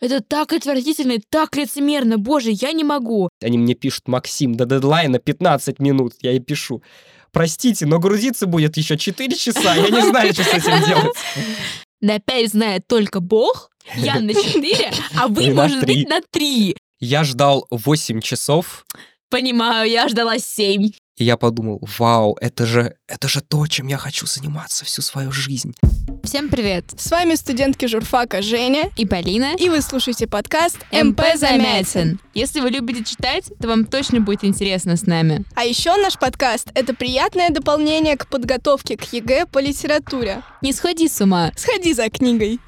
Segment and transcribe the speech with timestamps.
[0.00, 2.18] Это так отвратительно и так лицемерно.
[2.18, 3.28] Боже, я не могу.
[3.42, 6.14] Они мне пишут, Максим, до дедлайна 15 минут.
[6.20, 6.82] Я ей пишу,
[7.32, 9.74] простите, но грузиться будет еще 4 часа.
[9.74, 11.16] Я не знаю, что с этим делать.
[12.00, 16.76] На 5 знает только Бог, я на 4, а вы, И может быть, на 3.
[17.00, 18.84] Я ждал 8 часов,
[19.28, 20.90] Понимаю, я ждала 7.
[21.16, 25.32] И я подумал, вау, это же, это же то, чем я хочу заниматься всю свою
[25.32, 25.74] жизнь.
[26.22, 26.84] Всем привет.
[26.98, 29.54] С вами студентки журфака Женя, И Полина.
[29.58, 31.22] и вы слушаете подкаст МП.
[31.36, 32.20] Замятин.
[32.34, 35.44] Если вы любите читать, то вам точно будет интересно с нами.
[35.54, 40.42] А еще наш подкаст— это приятное дополнение к подготовке к ЕГЭ по литературе.
[40.60, 41.52] Не сходи с ума.
[41.56, 42.60] Сходи за книгой.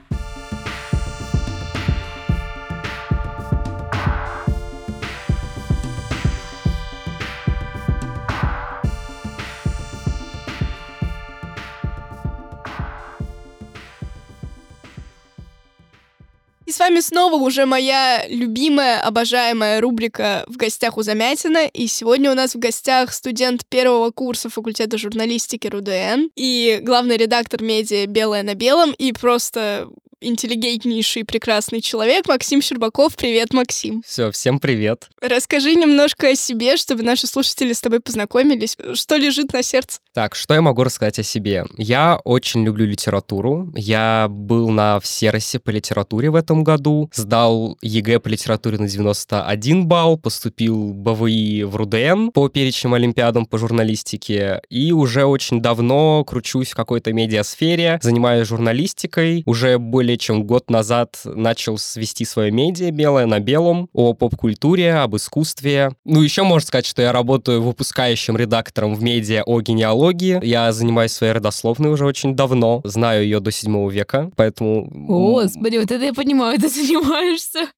[16.68, 21.64] И с вами снова уже моя любимая, обожаемая рубрика «В гостях у Замятина».
[21.66, 27.62] И сегодня у нас в гостях студент первого курса факультета журналистики РУДН и главный редактор
[27.62, 29.88] медиа «Белое на белом» и просто
[30.20, 33.16] интеллигентнейший прекрасный человек Максим Щербаков.
[33.16, 34.02] Привет, Максим.
[34.06, 35.08] Все, всем привет.
[35.20, 38.76] Расскажи немножко о себе, чтобы наши слушатели с тобой познакомились.
[38.94, 40.00] Что лежит на сердце?
[40.12, 41.64] Так, что я могу рассказать о себе?
[41.76, 43.72] Я очень люблю литературу.
[43.76, 49.86] Я был на Всеросе по литературе в этом году, сдал ЕГЭ по литературе на 91
[49.86, 56.70] балл, поступил БВИ в РУДН по перечневым олимпиадам по журналистике, и уже очень давно кручусь
[56.70, 59.42] в какой-то медиасфере, занимаюсь журналистикой.
[59.46, 65.16] Уже более чем год назад начал свести свое медиа «Белое на белом» о поп-культуре, об
[65.16, 65.92] искусстве.
[66.04, 70.40] Ну, еще можно сказать, что я работаю выпускающим редактором в медиа о генеалогии.
[70.44, 74.88] Я занимаюсь своей родословной уже очень давно, знаю ее до седьмого века, поэтому...
[74.90, 77.68] Господи, вот это я понимаю, ты занимаешься.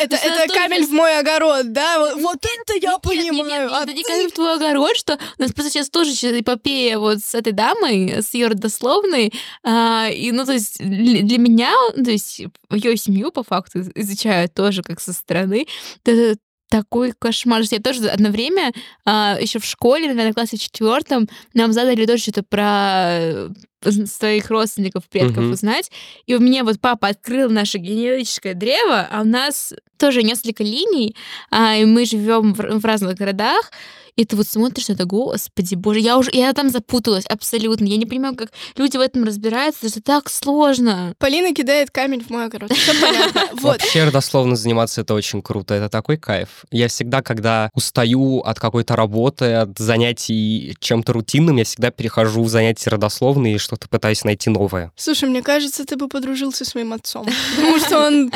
[0.00, 2.14] Это, это камень в мой огород, да?
[2.14, 3.64] Вот, это я Нет, нет, понимаю.
[3.64, 6.12] нет, а это не ты- камень в твой огород, что у нас просто сейчас тоже
[6.40, 9.32] эпопея вот с этой дамой, с ее родословной.
[9.64, 12.40] а, и, ну, то есть для меня, ну, то есть
[12.70, 15.66] ее семью по факту изучаю тоже как со стороны.
[16.04, 16.36] Это
[16.70, 17.62] такой кошмар.
[17.70, 18.72] Я тоже одно время,
[19.06, 23.48] еще в школе, наверное, в классе четвертом, нам задали тоже что-то про
[23.82, 25.52] своих родственников, предков Мгм.
[25.52, 25.90] узнать.
[26.26, 31.16] И у меня вот папа открыл наше генеалогическое древо, а у нас тоже несколько линий,
[31.50, 33.70] а, и мы живем в, в разных городах.
[34.18, 37.84] И ты вот смотришь на это, господи, боже, я уже, я там запуталась абсолютно.
[37.84, 41.14] Я не понимаю, как люди в этом разбираются, это так сложно.
[41.18, 42.72] Полина кидает камень в мой огород.
[43.60, 46.64] Вообще родословно заниматься это очень круто, это такой кайф.
[46.72, 52.48] Я всегда, когда устаю от какой-то работы, от занятий чем-то рутинным, я всегда перехожу в
[52.48, 54.92] занятия родословные что-то пытаюсь найти новое.
[54.96, 57.26] Слушай, мне кажется, ты бы подружился с моим отцом.
[57.56, 58.32] Потому что он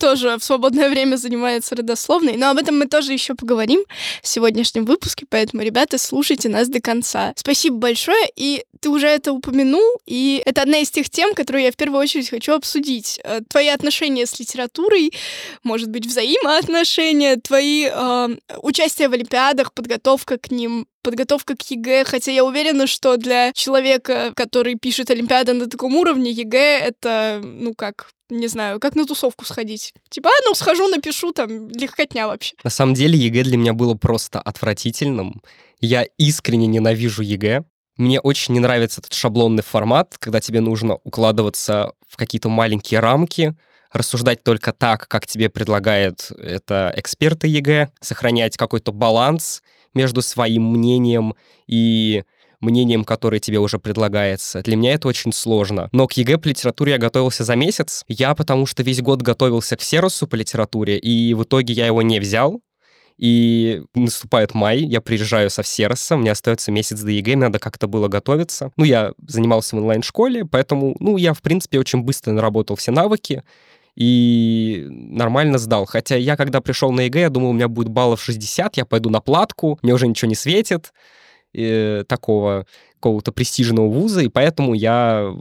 [0.00, 2.36] тоже в свободное время занимается родословной.
[2.36, 3.84] Но об этом мы тоже еще поговорим
[4.22, 5.24] в сегодняшнем выпуске.
[5.28, 7.32] Поэтому, ребята, слушайте нас до конца.
[7.36, 8.28] Спасибо большое.
[8.34, 9.88] И ты уже это упомянул.
[10.04, 13.20] И это одна из тех тем, которые я в первую очередь хочу обсудить.
[13.22, 15.12] Э, Твои отношения с литературой,
[15.62, 18.28] может быть, взаимоотношения, твои э,
[18.62, 24.32] участие в олимпиадах, подготовка к ним, подготовка к ЕГЭ, хотя я уверена, что для человека,
[24.34, 29.44] который пишет Олимпиады на таком уровне, ЕГЭ— это, ну как, не знаю, как на тусовку
[29.44, 29.92] сходить.
[30.08, 32.54] Типа, а, ну схожу, напишу, там, легкотня вообще.
[32.64, 35.42] На самом деле ЕГЭ для меня было просто отвратительным.
[35.80, 37.64] Я искренне ненавижу ЕГЭ.
[37.96, 43.54] Мне очень не нравится этот шаблонный формат, когда тебе нужно укладываться в какие-то маленькие рамки,
[43.92, 49.62] рассуждать только так, как тебе предлагают это эксперты ЕГЭ, сохранять какой-то баланс
[49.94, 51.34] между своим мнением
[51.66, 52.24] и
[52.62, 54.62] мнением, которое тебе уже предлагается.
[54.62, 55.88] Для меня это очень сложно.
[55.92, 58.04] Но к ЕГЭ по литературе я готовился за месяц.
[58.08, 62.02] Я потому что весь год готовился к Всеросу по литературе, и в итоге я его
[62.02, 62.62] не взял.
[63.18, 67.86] И наступает май, я приезжаю со Всероса, мне остается месяц до ЕГЭ, мне надо как-то
[67.86, 68.72] было готовиться.
[68.76, 73.42] Ну, я занимался в онлайн-школе, поэтому, ну, я, в принципе, очень быстро наработал все навыки
[73.94, 75.84] и нормально сдал.
[75.86, 79.10] Хотя я, когда пришел на ЕГЭ, я думал, у меня будет баллов 60, я пойду
[79.10, 80.92] на платку, мне уже ничего не светит,
[81.54, 85.34] э, такого какого-то престижного вуза, и поэтому я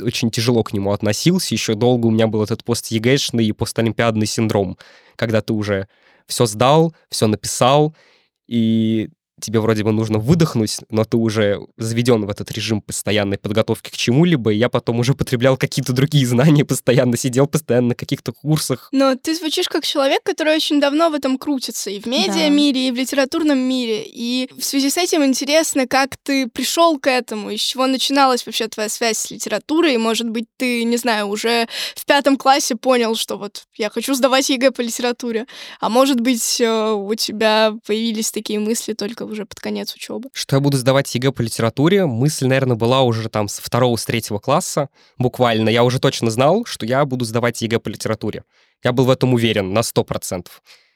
[0.00, 1.54] очень тяжело к нему относился.
[1.54, 4.76] Еще долго у меня был этот пост-ЕГЭшный и постолимпиадный синдром,
[5.14, 5.86] когда ты уже
[6.26, 7.94] все сдал, все написал,
[8.48, 9.08] и
[9.40, 13.96] тебе вроде бы нужно выдохнуть, но ты уже заведен в этот режим постоянной подготовки к
[13.96, 18.88] чему-либо, и я потом уже потреблял какие-то другие знания, постоянно сидел постоянно на каких-то курсах.
[18.92, 22.90] Но ты звучишь как человек, который очень давно в этом крутится, и в медиа-мире, и
[22.90, 24.04] в литературном мире.
[24.06, 28.68] И в связи с этим интересно, как ты пришел к этому, из чего начиналась вообще
[28.68, 33.14] твоя связь с литературой, и, может быть, ты, не знаю, уже в пятом классе понял,
[33.14, 35.46] что вот я хочу сдавать ЕГЭ по литературе,
[35.80, 40.30] а может быть, э, у тебя появились такие мысли только уже под конец учебы.
[40.32, 44.04] Что я буду сдавать ЕГЭ по литературе, мысль, наверное, была уже там с второго, с
[44.04, 44.88] третьего класса,
[45.18, 45.68] буквально.
[45.68, 48.44] Я уже точно знал, что я буду сдавать ЕГЭ по литературе.
[48.82, 50.46] Я был в этом уверен на 100%.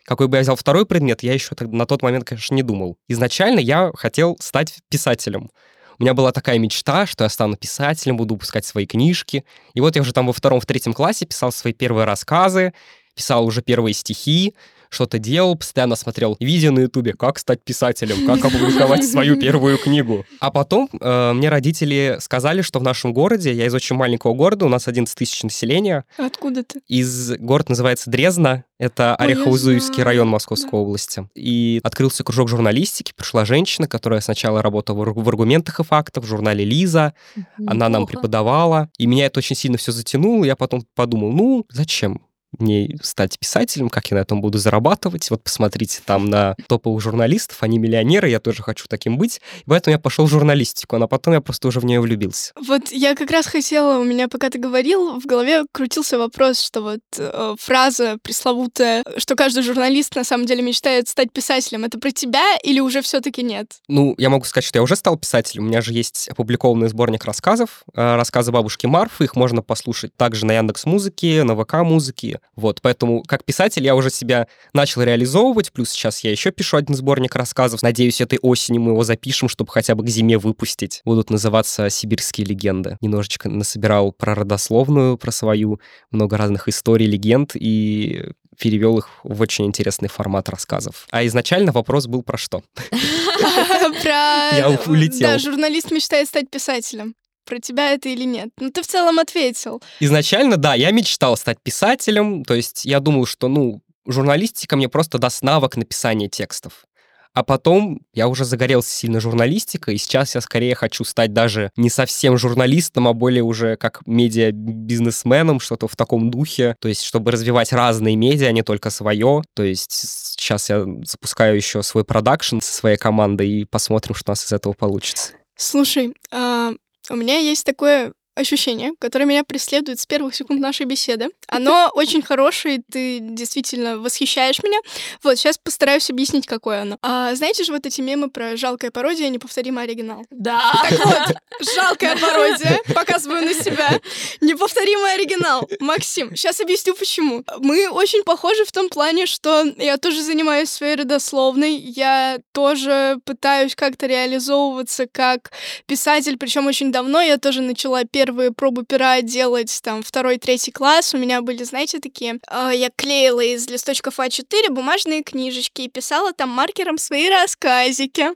[0.04, 2.96] Какой бы я взял второй предмет, я еще на тот момент, конечно, не думал.
[3.08, 5.50] Изначально я хотел стать писателем.
[5.98, 9.44] У меня была такая мечта, что я стану писателем, буду выпускать свои книжки.
[9.74, 12.72] И вот я уже там во втором, в третьем классе писал свои первые рассказы,
[13.14, 14.54] писал уже первые стихи,
[14.90, 20.26] что-то делал, постоянно смотрел видео на Ютубе, как стать писателем, как опубликовать свою первую книгу.
[20.40, 24.66] А потом э, мне родители сказали, что в нашем городе, я из очень маленького города,
[24.66, 26.04] у нас 11 тысяч населения.
[26.16, 26.82] Откуда ты?
[26.88, 30.78] Из город называется Дрезна, это Орехово-Зуевский район Московской да.
[30.78, 31.28] области.
[31.34, 36.64] И открылся кружок журналистики, пришла женщина, которая сначала работала в аргументах и фактах в журнале
[36.64, 37.72] «Лиза», Неплохо.
[37.72, 42.22] она нам преподавала, и меня это очень сильно все затянуло, я потом подумал, ну, зачем?
[42.58, 45.30] Мне стать писателем, как я на этом буду зарабатывать.
[45.30, 49.40] Вот посмотрите там на топовых журналистов, они миллионеры, я тоже хочу таким быть.
[49.60, 52.52] И поэтому я пошел в журналистику, а потом я просто уже в нее влюбился.
[52.66, 56.82] Вот я как раз хотела, у меня пока ты говорил, в голове крутился вопрос, что
[56.82, 62.10] вот э, фраза пресловутая, что каждый журналист на самом деле мечтает стать писателем, это про
[62.10, 63.76] тебя или уже все-таки нет?
[63.88, 65.64] Ну, я могу сказать, что я уже стал писателем.
[65.64, 70.46] У меня же есть опубликованный сборник рассказов, э, рассказы бабушки Марфы, их можно послушать также
[70.46, 75.72] на Яндекс Музыке, на ВК Музыке, вот, поэтому как писатель я уже себя начал реализовывать,
[75.72, 77.82] плюс сейчас я еще пишу один сборник рассказов.
[77.82, 81.00] Надеюсь, этой осенью мы его запишем, чтобы хотя бы к зиме выпустить.
[81.04, 82.98] Будут называться «Сибирские легенды».
[83.00, 89.64] Немножечко насобирал про родословную, про свою, много разных историй, легенд, и перевел их в очень
[89.64, 91.06] интересный формат рассказов.
[91.10, 92.62] А изначально вопрос был про что?
[94.02, 94.56] Про...
[94.56, 95.20] Я улетел.
[95.20, 97.14] Да, журналист мечтает стать писателем
[97.44, 98.50] про тебя это или нет.
[98.58, 99.82] Ну, ты в целом ответил.
[100.00, 105.18] Изначально, да, я мечтал стать писателем, то есть я думал, что, ну, журналистика мне просто
[105.18, 106.84] даст навык написания текстов.
[107.32, 111.88] А потом я уже загорелся сильно журналистикой, и сейчас я скорее хочу стать даже не
[111.88, 117.72] совсем журналистом, а более уже как медиа-бизнесменом, что-то в таком духе, то есть чтобы развивать
[117.72, 119.44] разные медиа, а не только свое.
[119.54, 124.32] То есть сейчас я запускаю еще свой продакшн со своей командой, и посмотрим, что у
[124.32, 125.34] нас из этого получится.
[125.56, 126.72] Слушай, а
[127.10, 131.28] у меня есть такое ощущение, которое меня преследует с первых секунд нашей беседы.
[131.48, 134.78] Оно очень хорошее, ты действительно восхищаешь меня.
[135.22, 136.98] Вот, сейчас постараюсь объяснить, какое оно.
[137.02, 140.24] А, знаете же вот эти мемы про жалкая пародия, неповторимый оригинал?
[140.30, 140.72] Да.
[140.88, 144.00] Так вот, жалкая пародия, показываю на себя,
[144.40, 145.68] неповторимый оригинал.
[145.80, 147.44] Максим, сейчас объясню, почему.
[147.58, 153.74] Мы очень похожи в том плане, что я тоже занимаюсь своей родословной, я тоже пытаюсь
[153.74, 155.50] как-то реализовываться как
[155.86, 160.70] писатель, причем очень давно я тоже начала первый первые пробы пера делать там второй, третий
[160.70, 162.38] класс, у меня были, знаете, такие...
[162.48, 168.28] Э, я клеила из листочков А4 бумажные книжечки и писала там маркером свои рассказики.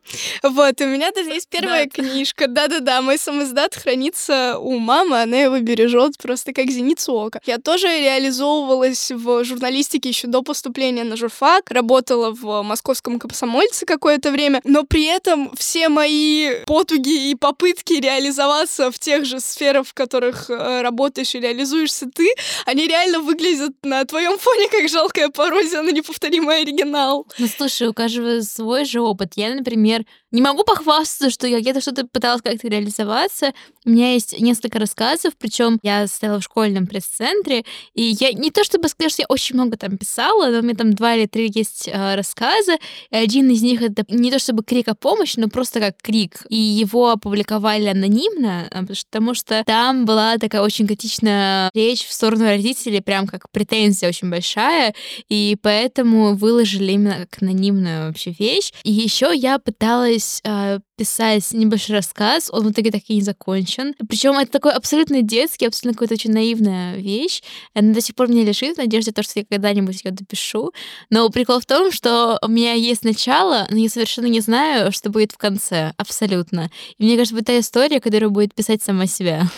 [0.42, 1.90] Вот, у меня даже есть первая да.
[1.90, 2.48] книжка.
[2.48, 7.40] Да-да-да, мой самоздат хранится у мамы, она его бережет просто как зеницу ока.
[7.46, 14.32] Я тоже реализовывалась в журналистике еще до поступления на журфак, работала в московском комсомольце какое-то
[14.32, 19.94] время, но при этом все мои потуги и попытки реализоваться в тех же сферах, в
[19.94, 22.28] которых э, работаешь и реализуешься ты,
[22.66, 27.26] они реально выглядят на твоем фоне как жалкая пародия на неповторимый оригинал.
[27.38, 29.32] Ну, слушай, у каждого свой же опыт.
[29.36, 30.04] Я, например,
[30.34, 33.52] не могу похвастаться, что я где-то что-то пыталась как-то реализоваться.
[33.84, 37.64] У меня есть несколько рассказов, причем я стояла в школьном пресс-центре,
[37.94, 40.74] и я не то чтобы сказать, что я очень много там писала, но у меня
[40.74, 42.78] там два или три есть э, рассказа,
[43.10, 46.44] и один из них это не то чтобы крик о помощи, но просто как крик.
[46.48, 52.44] И его опубликовали анонимно, а, потому что там была такая очень критичная речь в сторону
[52.44, 54.94] родителей, прям как претензия очень большая,
[55.28, 58.72] и поэтому выложили именно как анонимную вообще вещь.
[58.84, 63.94] И еще я пыталась э, писать небольшой рассказ, он в итоге так и не закончен.
[64.08, 67.42] Причем это такой абсолютно детский, абсолютно какая-то очень наивная вещь.
[67.74, 70.72] Она до сих пор меня лежит в надежде, то, что я когда-нибудь ее допишу.
[71.10, 75.10] Но прикол в том, что у меня есть начало, но я совершенно не знаю, что
[75.10, 75.92] будет в конце.
[75.96, 76.70] Абсолютно.
[76.98, 79.48] И мне кажется, это история, которую будет писать сама себя.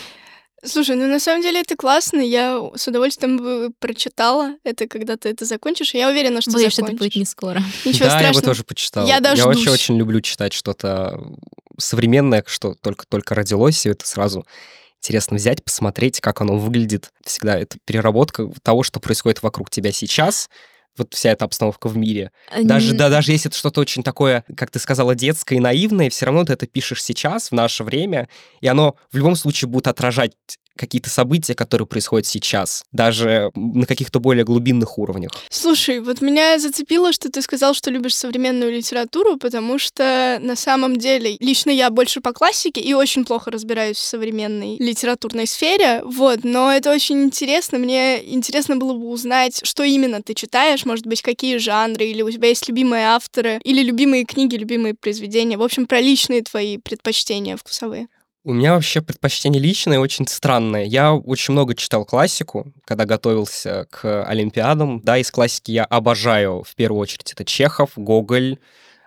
[0.63, 2.19] Слушай, ну на самом деле это классно.
[2.19, 5.93] Я с удовольствием бы прочитала это, когда ты это закончишь.
[5.93, 6.99] Я уверена, что Боюсь, что это закончишь.
[6.99, 7.61] будет не скоро.
[7.85, 8.33] Ничего да, я страшного.
[8.33, 9.07] бы тоже почитал.
[9.07, 9.45] Я дождусь.
[9.45, 11.21] вообще очень люблю читать что-то
[11.77, 14.47] современное, что только-только родилось, и это сразу
[14.99, 17.11] интересно взять, посмотреть, как оно выглядит.
[17.23, 20.49] Всегда это переработка того, что происходит вокруг тебя сейчас,
[20.97, 22.31] вот вся эта обстановка в мире.
[22.61, 26.25] Даже, да, даже если это что-то очень такое, как ты сказала, детское и наивное, все
[26.25, 28.29] равно ты это пишешь сейчас, в наше время,
[28.61, 30.33] и оно в любом случае будет отражать
[30.77, 35.31] какие-то события, которые происходят сейчас, даже на каких-то более глубинных уровнях.
[35.49, 40.97] Слушай, вот меня зацепило, что ты сказал, что любишь современную литературу, потому что на самом
[40.97, 46.43] деле лично я больше по классике и очень плохо разбираюсь в современной литературной сфере, вот,
[46.43, 47.79] но это очень интересно.
[47.79, 52.31] Мне интересно было бы узнать, что именно ты читаешь, может быть, какие жанры, или у
[52.31, 57.55] тебя есть любимые авторы, или любимые книги, любимые произведения, в общем, про личные твои предпочтения
[57.57, 58.07] вкусовые.
[58.43, 60.85] У меня вообще предпочтение личное очень странное.
[60.85, 65.01] Я очень много читал классику, когда готовился к Олимпиадам.
[65.03, 68.57] Да, из классики я обожаю в первую очередь это Чехов, Гоголь,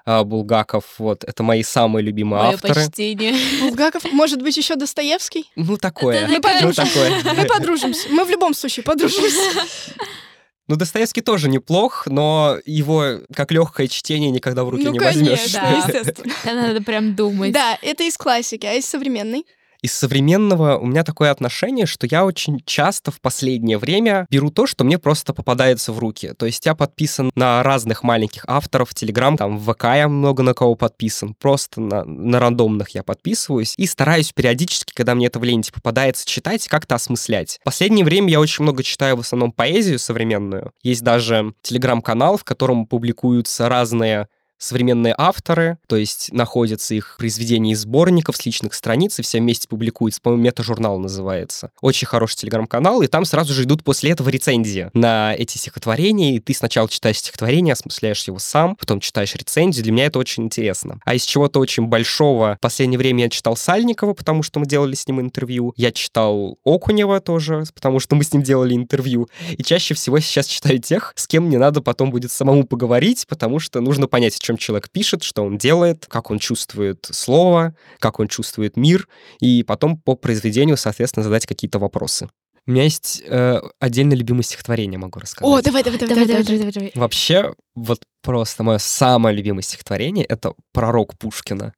[0.05, 0.85] а, Булгаков.
[0.99, 2.75] Вот, это мои самые любимые Мое авторы.
[2.75, 3.35] почтение.
[3.61, 5.51] Булгаков, может быть, еще Достоевский?
[5.57, 6.27] Ну, такое.
[6.27, 6.83] Мы Ну, подружимся.
[6.85, 7.35] такое.
[7.35, 8.09] Мы подружимся.
[8.11, 9.41] Мы в любом случае подружимся.
[10.71, 15.53] Ну, Достоевский тоже неплох, но его как легкое чтение никогда в руки Ну, не возьмешь.
[15.53, 15.77] конечно, Да.
[15.89, 16.33] естественно.
[16.45, 17.51] Надо прям думать.
[17.51, 19.45] Да, это из классики, а из современной?
[19.83, 24.67] Из современного у меня такое отношение, что я очень часто в последнее время беру то,
[24.67, 26.33] что мне просто попадается в руки.
[26.37, 30.53] То есть я подписан на разных маленьких авторов, Телеграм, там в ВК я много на
[30.53, 35.45] кого подписан, просто на, на рандомных я подписываюсь и стараюсь периодически, когда мне это в
[35.45, 37.59] ленте попадается, читать, как-то осмыслять.
[37.61, 40.73] В последнее время я очень много читаю в основном поэзию современную.
[40.83, 44.29] Есть даже Телеграм-канал, в котором публикуются разные
[44.61, 49.67] современные авторы, то есть находятся их произведения из сборников с личных страниц, и все вместе
[49.67, 51.71] публикуются, по-моему, мета-журнал называется.
[51.81, 56.41] Очень хороший телеграм-канал, и там сразу же идут после этого рецензии на эти стихотворения, и
[56.41, 61.01] ты сначала читаешь стихотворение, осмысляешь его сам, потом читаешь рецензию, для меня это очень интересно.
[61.05, 64.95] А из чего-то очень большого в последнее время я читал Сальникова, потому что мы делали
[64.95, 69.63] с ним интервью, я читал Окунева тоже, потому что мы с ним делали интервью, и
[69.63, 73.81] чаще всего сейчас читаю тех, с кем мне надо потом будет самому поговорить, потому что
[73.81, 78.29] нужно понять, о чем человек пишет, что он делает, как он чувствует слово, как он
[78.29, 79.09] чувствует мир,
[79.41, 82.29] и потом по произведению, соответственно, задать какие-то вопросы.
[82.67, 85.49] У меня есть э, отдельно любимое стихотворение, могу рассказать.
[85.51, 86.73] О, давай, давай, давай, Давай, давай, давай, давай.
[86.73, 86.93] давай.
[86.95, 91.73] Вообще, вот просто мое самое любимое стихотворение— это «Пророк Пушкина».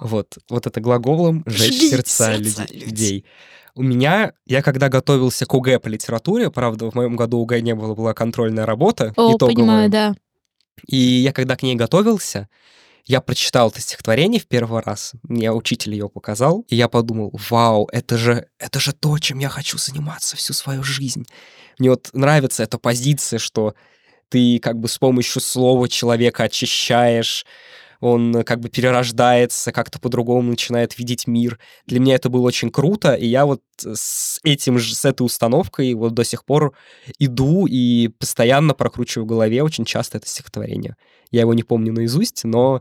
[0.00, 2.86] Вот, вот это глаголом «жечь Жгли сердца, сердца люд- людей.
[2.88, 3.24] людей».
[3.74, 7.74] У меня, я когда готовился к ОГЭ по литературе, правда, в моем году ОГЭ не
[7.76, 9.54] было, была контрольная работа О, итоговая.
[9.54, 10.14] понимаю, да.
[10.86, 12.48] И я когда к ней готовился,
[13.08, 17.88] я прочитал это стихотворение в первый раз, мне учитель ее показал, и я подумал, вау,
[17.90, 21.26] это же, это же то, чем я хочу заниматься всю свою жизнь.
[21.78, 23.74] Мне вот нравится эта позиция, что
[24.28, 27.46] ты как бы с помощью слова человека очищаешь,
[28.00, 31.58] он как бы перерождается, как-то по-другому начинает видеть мир.
[31.86, 35.94] Для меня это было очень круто, и я вот с этим же, с этой установкой
[35.94, 36.74] вот до сих пор
[37.18, 40.96] иду и постоянно прокручиваю в голове очень часто это стихотворение.
[41.30, 42.80] Я его не помню наизусть, но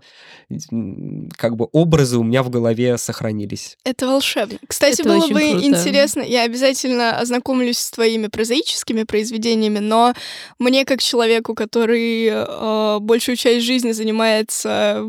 [1.38, 3.77] как бы образы у меня в голове сохранились.
[3.84, 4.58] Это волшебно.
[4.68, 5.66] Кстати, Это было бы круто.
[5.66, 10.13] интересно, я обязательно ознакомлюсь с твоими прозаическими произведениями, но
[10.60, 15.04] мне, как человеку, который э, большую часть жизни занимается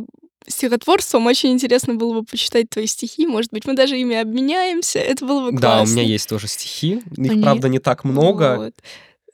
[0.48, 3.26] стихотворством, очень интересно было бы почитать твои стихи.
[3.26, 4.98] Может быть, мы даже ими обменяемся.
[4.98, 5.92] Это было бы Да, у классно.
[5.94, 7.02] меня есть тоже стихи.
[7.16, 8.56] Их, Они- правда, не так много.
[8.56, 8.74] Вот.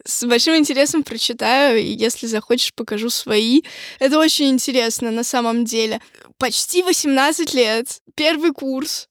[0.06, 3.62] С большим интересом прочитаю, и если захочешь, покажу свои.
[3.98, 6.00] Это очень интересно на самом деле.
[6.36, 9.08] Почти 18 лет, первый курс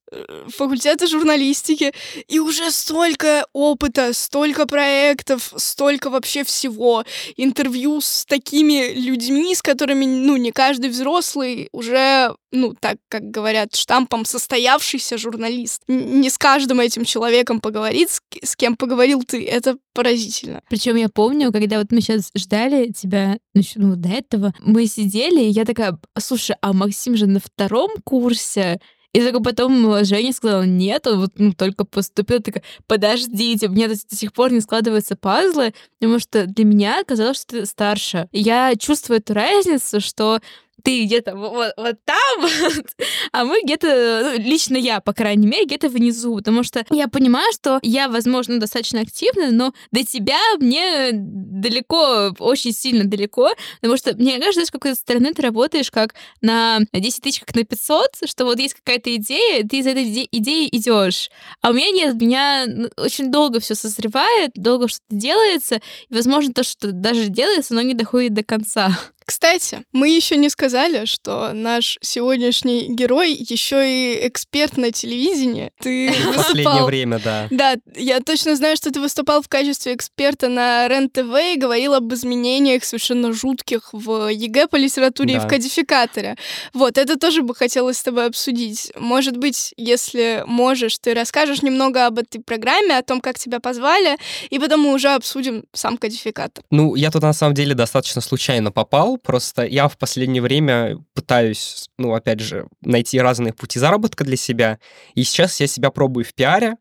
[0.48, 1.92] факультета журналистики,
[2.28, 7.04] и уже столько опыта, столько проектов, столько вообще всего.
[7.38, 13.76] Интервью с такими людьми, с которыми, ну, не каждый взрослый уже, ну, так, как говорят,
[13.76, 15.82] штампом состоявшийся журналист.
[15.88, 19.44] Не с каждым этим человеком поговорить, с с кем поговорил ты.
[19.44, 20.62] Это поразительно.
[20.70, 25.42] Причем я помню, когда вот мы сейчас ждали тебя, ну, ну, до этого, мы сидели,
[25.42, 28.80] и я такая, слушай, а Максим же на втором курсе,
[29.14, 32.42] и только потом Женя сказала, нет, он вот ну, только поступил.
[32.42, 37.38] Такая, подождите, меня до, до сих пор не складываются пазлы, потому что для меня казалось,
[37.38, 38.28] что ты старше.
[38.32, 40.40] И я чувствую эту разницу, что
[40.84, 42.50] ты где-то вот, вот там,
[43.32, 47.52] а мы где-то, ну, лично я, по крайней мере, где-то внизу, потому что я понимаю,
[47.54, 54.14] что я, возможно, достаточно активна, но до тебя мне далеко, очень сильно далеко, потому что
[54.16, 58.46] мне кажется, с какой-то стороны ты работаешь как на 10 тысяч, как на 500, что
[58.46, 61.30] вот есть какая-то идея, ты из этой идеи идешь,
[61.62, 65.76] а у меня нет, меня ну, очень долго все созревает, долго что-то делается,
[66.10, 68.98] и, возможно, то, что даже делается, но не доходит до конца.
[69.26, 75.72] Кстати, мы еще не сказали, что наш сегодняшний герой еще и эксперт на телевидении.
[75.80, 77.48] Ты В последнее время, да.
[77.50, 82.14] Да, я точно знаю, что ты выступал в качестве эксперта на РЕН-ТВ и говорил об
[82.14, 85.42] изменениях совершенно жутких в ЕГЭ по литературе да.
[85.42, 86.36] и в кодификаторе.
[86.74, 88.92] Вот, это тоже бы хотелось с тобой обсудить.
[88.98, 94.18] Может быть, если можешь, ты расскажешь немного об этой программе, о том, как тебя позвали,
[94.50, 96.64] и потом мы уже обсудим сам кодификатор.
[96.72, 101.90] Ну, я тут на самом деле достаточно случайно попал Просто я в последнее время пытаюсь,
[101.98, 104.80] ну, опять же, найти разные пути заработка для себя.
[105.16, 106.76] И сейчас я себя пробую в пиаре.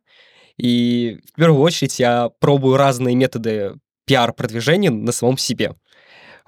[0.57, 3.75] И в первую очередь я пробую разные методы
[4.07, 5.75] пиар-продвижения на самом себе.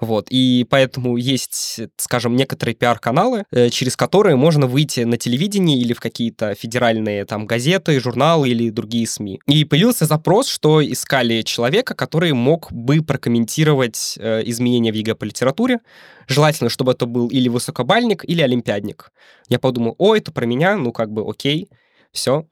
[0.01, 0.27] Вот.
[0.31, 6.01] И поэтому есть, скажем, некоторые пиар-каналы, э, через которые можно выйти на телевидение или в
[6.01, 9.41] какие-то федеральные там газеты, журналы или другие СМИ.
[9.47, 15.25] И появился запрос, что искали человека, который мог бы прокомментировать э, изменения в ЕГЭ по
[15.25, 15.79] литературе.
[16.27, 19.13] Желательно, чтобы это был или высокобальник, или олимпиадник.
[19.49, 21.69] Я подумал, о, это про меня, ну как бы окей,
[22.13, 22.47] все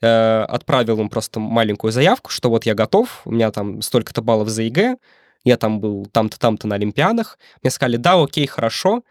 [0.00, 4.48] э, отправил им просто маленькую заявку, что вот я готов, у меня там столько-то баллов
[4.48, 4.96] за ЕГЭ,
[5.44, 7.38] я там был там-то, там-то на Олимпиадах.
[7.62, 9.02] Мне сказали, да, окей, хорошо.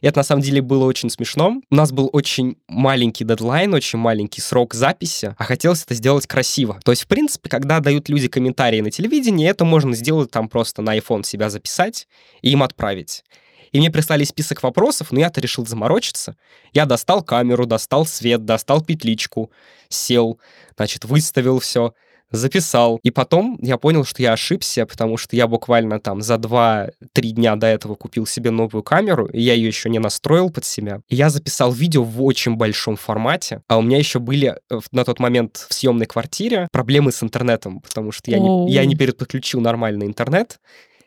[0.00, 1.60] И это на самом деле было очень смешно.
[1.70, 6.78] У нас был очень маленький дедлайн, очень маленький срок записи, а хотелось это сделать красиво.
[6.84, 10.82] То есть, в принципе, когда дают люди комментарии на телевидении, это можно сделать там просто
[10.82, 12.06] на iPhone себя записать
[12.42, 13.24] и им отправить.
[13.72, 16.36] И мне прислали список вопросов, но я-то решил заморочиться.
[16.72, 19.50] Я достал камеру, достал свет, достал петличку,
[19.88, 20.38] сел,
[20.76, 21.92] значит, выставил все,
[22.30, 22.98] записал.
[23.02, 27.56] И потом я понял, что я ошибся, потому что я буквально там за 2-3 дня
[27.56, 31.00] до этого купил себе новую камеру, и я ее еще не настроил под себя.
[31.08, 35.04] И я записал видео в очень большом формате, а у меня еще были э, на
[35.04, 39.60] тот момент в съемной квартире проблемы с интернетом, потому что я не, я не переподключил
[39.60, 40.58] нормальный интернет,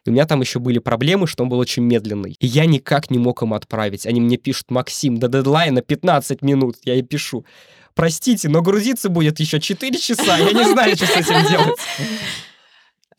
[0.05, 2.35] и у меня там еще были проблемы, что он был очень медленный.
[2.39, 4.07] И я никак не мог им отправить.
[4.07, 6.77] Они мне пишут, Максим, до дедлайна 15 минут.
[6.83, 7.45] Я ей пишу,
[7.93, 11.79] простите, но грузиться будет еще 4 часа, я не знаю, что с этим делать.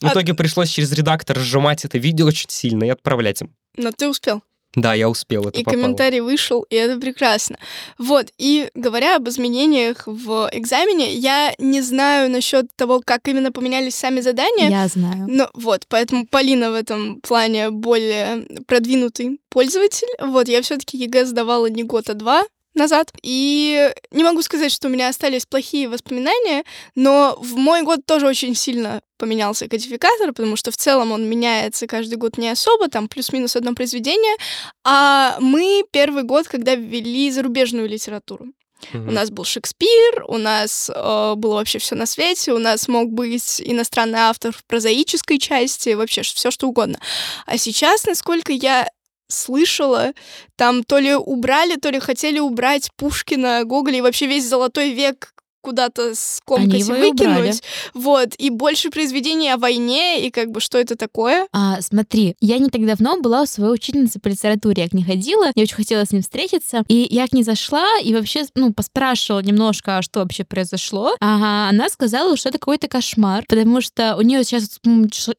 [0.01, 3.55] В итоге пришлось через редактор сжимать это видео очень сильно и отправлять им.
[3.77, 4.43] Но ты успел.
[4.75, 5.83] Да, я успел, это И попало.
[5.83, 7.59] комментарий вышел, и это прекрасно.
[7.99, 13.95] Вот, и говоря об изменениях в экзамене, я не знаю насчет того, как именно поменялись
[13.95, 14.71] сами задания.
[14.71, 15.27] Я знаю.
[15.29, 20.09] Но вот, поэтому Полина в этом плане более продвинутый пользователь.
[20.19, 22.43] Вот, я все таки ЕГЭ сдавала не год, а два
[22.75, 23.13] назад.
[23.23, 28.27] И не могу сказать, что у меня остались плохие воспоминания, но в мой год тоже
[28.27, 33.09] очень сильно поменялся кодификатор, потому что в целом он меняется каждый год не особо, там
[33.09, 34.37] плюс-минус одно произведение.
[34.85, 38.47] А мы первый год, когда ввели зарубежную литературу.
[38.93, 39.09] Mm-hmm.
[39.09, 43.11] У нас был Шекспир, у нас э, было вообще все на свете, у нас мог
[43.11, 46.99] быть иностранный автор в прозаической части, вообще все что угодно.
[47.47, 48.89] А сейчас, насколько я
[49.33, 50.13] слышала,
[50.57, 55.33] там то ли убрали, то ли хотели убрать Пушкина, Гоголя и вообще весь золотой век
[55.63, 57.21] куда-то скомкать и выкинуть.
[57.21, 57.55] Убрали.
[57.95, 58.35] Вот.
[58.37, 61.47] И больше произведений о войне, и как бы что это такое.
[61.53, 64.83] А, смотри, я не так давно была у своей учительницы по литературе.
[64.83, 66.85] Я к ней ходила, я очень хотела с ним встретиться.
[66.89, 71.15] И я к ней зашла и вообще, ну, поспрашивала немножко, а что вообще произошло.
[71.21, 74.81] Ага, она сказала, что это какой-то кошмар, потому что у нее сейчас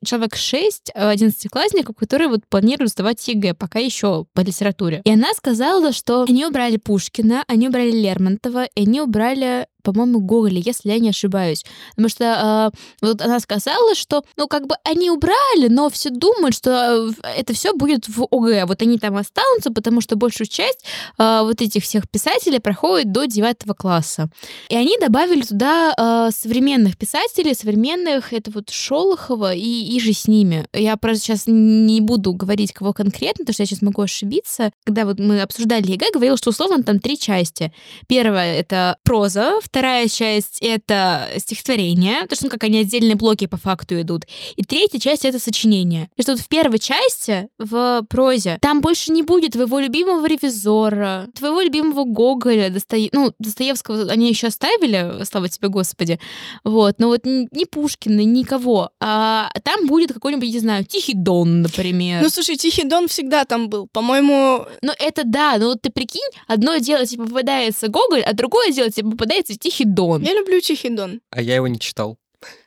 [0.03, 5.01] человек 6 11-классников, которые вот планируют сдавать ЕГЭ, пока еще по литературе.
[5.03, 10.59] И она сказала, что они убрали Пушкина, они убрали Лермонтова, и они убрали по-моему, Гоголя,
[10.59, 11.63] если я не ошибаюсь.
[11.91, 16.55] Потому что э, вот она сказала, что, ну, как бы они убрали, но все думают,
[16.55, 18.65] что э, это все будет в ОГЭ.
[18.65, 20.85] Вот они там останутся, потому что большую часть
[21.17, 24.29] э, вот этих всех писателей проходит до девятого класса.
[24.69, 30.65] И они добавили туда э, современных писателей, современных, это вот Шолохова и, иже с ними.
[30.73, 34.71] Я просто сейчас не буду говорить, кого конкретно, потому что я сейчас могу ошибиться.
[34.85, 37.73] Когда вот мы обсуждали ЕГЭ, говорила, что условно там три части.
[38.07, 43.57] Первая— это проза, вторая часть— это стихотворение, потому что ну, как они отдельные блоки по
[43.57, 44.25] факту идут.
[44.55, 46.09] И третья часть— это сочинение.
[46.15, 51.27] И что вот в первой части, в прозе, там больше не будет твоего любимого ревизора,
[51.36, 53.09] твоего любимого Гоголя, Достое...
[53.13, 56.19] ну, Достоевского они еще оставили, слава тебе, Господи.
[56.63, 58.91] Вот, но вот ни Пушкина, никого.
[58.99, 62.21] А там будет какой-нибудь, не знаю, Тихий Дон, например.
[62.21, 63.88] Ну, слушай, Тихий Дон всегда там был.
[63.91, 64.67] По-моему...
[64.83, 68.91] Ну, это да, но вот ты прикинь, одно дело тебе попадается Гоголь, а другое дело
[68.91, 70.21] тебе попадается Тихий Дон.
[70.21, 71.21] Я люблю Тихий Дон.
[71.32, 72.17] А я его не читал.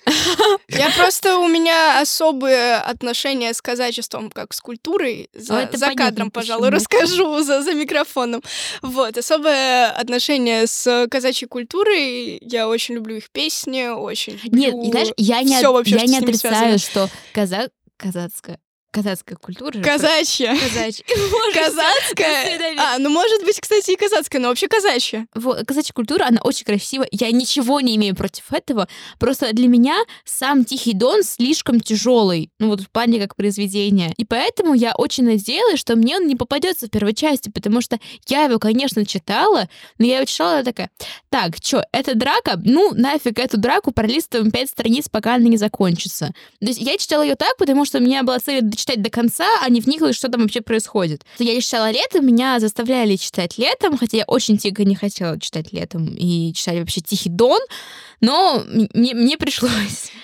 [0.68, 5.28] Я просто, у меня особые отношения с казачеством, как с культурой.
[5.34, 8.42] За, это за кадром, пожалуй, расскажу, за, за микрофоном.
[8.82, 12.38] Вот, особое отношение с казачьей культурой.
[12.40, 16.06] Я очень люблю их песни, очень Нет, люблю и знаешь, я не, от- вообще, я
[16.06, 16.78] не отрицаю, связано.
[16.78, 18.58] что казак, казацкая,
[18.96, 19.78] казацкая культура...
[19.82, 20.56] Казачья.
[20.58, 21.04] Казачья.
[21.52, 22.76] Казацкая.
[22.78, 25.26] А, ну может быть, кстати, и казацкая, но вообще казачья.
[25.34, 27.06] Вот, казачья культура, она очень красивая.
[27.10, 28.88] Я ничего не имею против этого.
[29.18, 32.50] Просто для меня сам Тихий Дон слишком тяжелый.
[32.58, 34.14] Ну вот в плане как произведение.
[34.16, 37.98] И поэтому я очень надеялась, что мне он не попадется в первой части, потому что
[38.28, 40.90] я его, конечно, читала, но я его читала такая,
[41.28, 42.58] так, что, это драка?
[42.64, 46.32] Ну, нафиг эту драку пролистываем пять страниц, пока она не закончится.
[46.60, 49.46] То есть я читала ее так, потому что у меня была цель дочитать до конца,
[49.62, 51.24] а не вникнуть, что там вообще происходит.
[51.38, 56.14] Я читала летом, меня заставляли читать летом, хотя я очень тихо не хотела читать летом
[56.16, 57.60] и читать вообще Тихий Дон,
[58.20, 60.10] но мне, мне пришлось.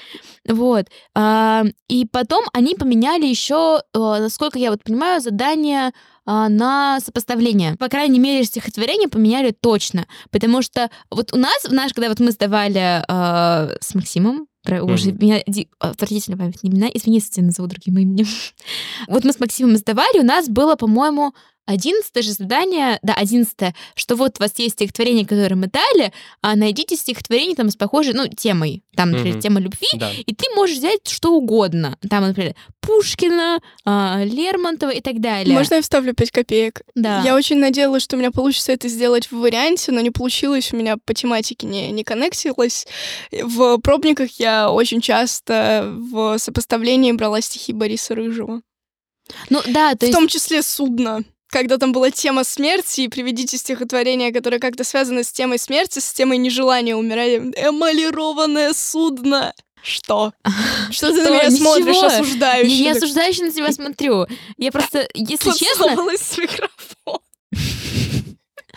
[0.49, 0.89] Вот.
[1.15, 5.93] А, И потом они поменяли еще, э, насколько я вот понимаю, задание
[6.27, 7.77] а, на сопоставление.
[7.77, 10.07] По крайней мере, стихотворение поменяли точно.
[10.31, 14.83] Потому что вот у нас, в наш, когда вот мы сдавали э, с Максимом, про-
[14.85, 15.19] уже Мгм.
[15.21, 18.27] у меня ди- отвратительная память на имена, извините, если я назову другим именем.
[19.09, 21.35] Вот мы с Максимом сдавали, у нас было, по-моему,
[21.67, 26.57] одиннадцатое же задание, да, одиннадцатое, что вот у вас есть стихотворение, которое мы дали, а
[26.57, 28.83] найдите стихотворение там с похожей, ну, темой.
[28.97, 29.43] Там, например, Мгм.
[29.43, 30.11] тема любви, Да.
[30.13, 31.97] и ты можешь взять что угодно.
[32.11, 35.55] Там, например, Пушкина, а, Лермонтова и так далее.
[35.57, 36.83] Можно я вставлю 5 копеек?
[36.95, 37.23] Да.
[37.23, 40.77] Я очень надеялась, что у меня получится это сделать в варианте, но не получилось, у
[40.77, 42.87] меня по тематике не, не коннектилось.
[43.31, 48.63] В пробниках я очень часто в сопоставлении брала стихи Бориса Рыжего.
[49.49, 50.13] Ну да, то в есть...
[50.13, 51.23] том числе «Судно».
[51.53, 56.13] Когда там была тема смерти, и приведите стихотворение, которое как-то связано с темой смерти, с
[56.15, 57.43] темой нежелания умирать.
[57.57, 59.53] Эмалированное судно.
[59.83, 60.33] Что?
[60.91, 62.73] Что ты на меня смотришь, осуждающий?
[62.73, 64.27] Я не осуждающе на тебя смотрю.
[64.57, 65.95] Я просто, если честно...
[65.95, 67.21] в микрофон.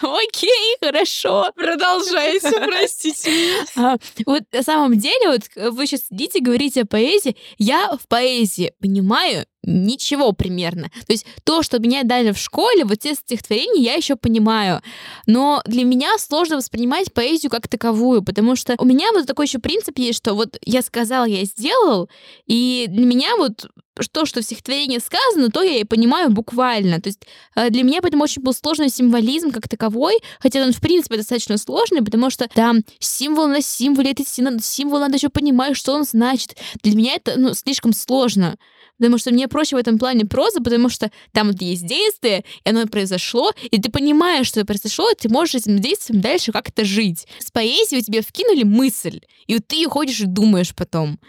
[0.01, 1.51] Окей, хорошо.
[1.55, 3.31] Продолжайте, простите.
[3.75, 7.35] А, вот на самом деле, вот э, вы сейчас сидите, говорите о поэзии.
[7.57, 10.89] Я в поэзии понимаю ничего примерно.
[11.07, 14.81] То есть то, что меня дали в школе, вот те стихотворения я еще понимаю.
[15.25, 19.59] Но для меня сложно воспринимать поэзию как таковую, потому что у меня вот такой еще
[19.59, 22.09] принцип есть, что вот я сказал, я сделал,
[22.45, 23.67] и для меня вот
[24.11, 27.01] то, что в стихотворении сказано, то я и понимаю буквально.
[27.01, 27.21] То есть
[27.55, 31.57] э, для меня поэтому очень был сложный символизм как таковой, хотя он, в принципе, достаточно
[31.57, 36.03] сложный, потому что там символ на символе, этот сим- символ надо еще понимать, что он
[36.03, 36.55] значит.
[36.83, 38.57] Для меня это ну, слишком сложно.
[38.97, 42.69] Потому что мне проще в этом плане проза, потому что там вот есть действие, и
[42.69, 47.27] оно произошло, и ты понимаешь, что произошло, и ты можешь этим действием дальше как-то жить.
[47.39, 51.19] С поэзией тебе вкинули мысль, и вот ты ее ходишь и думаешь потом.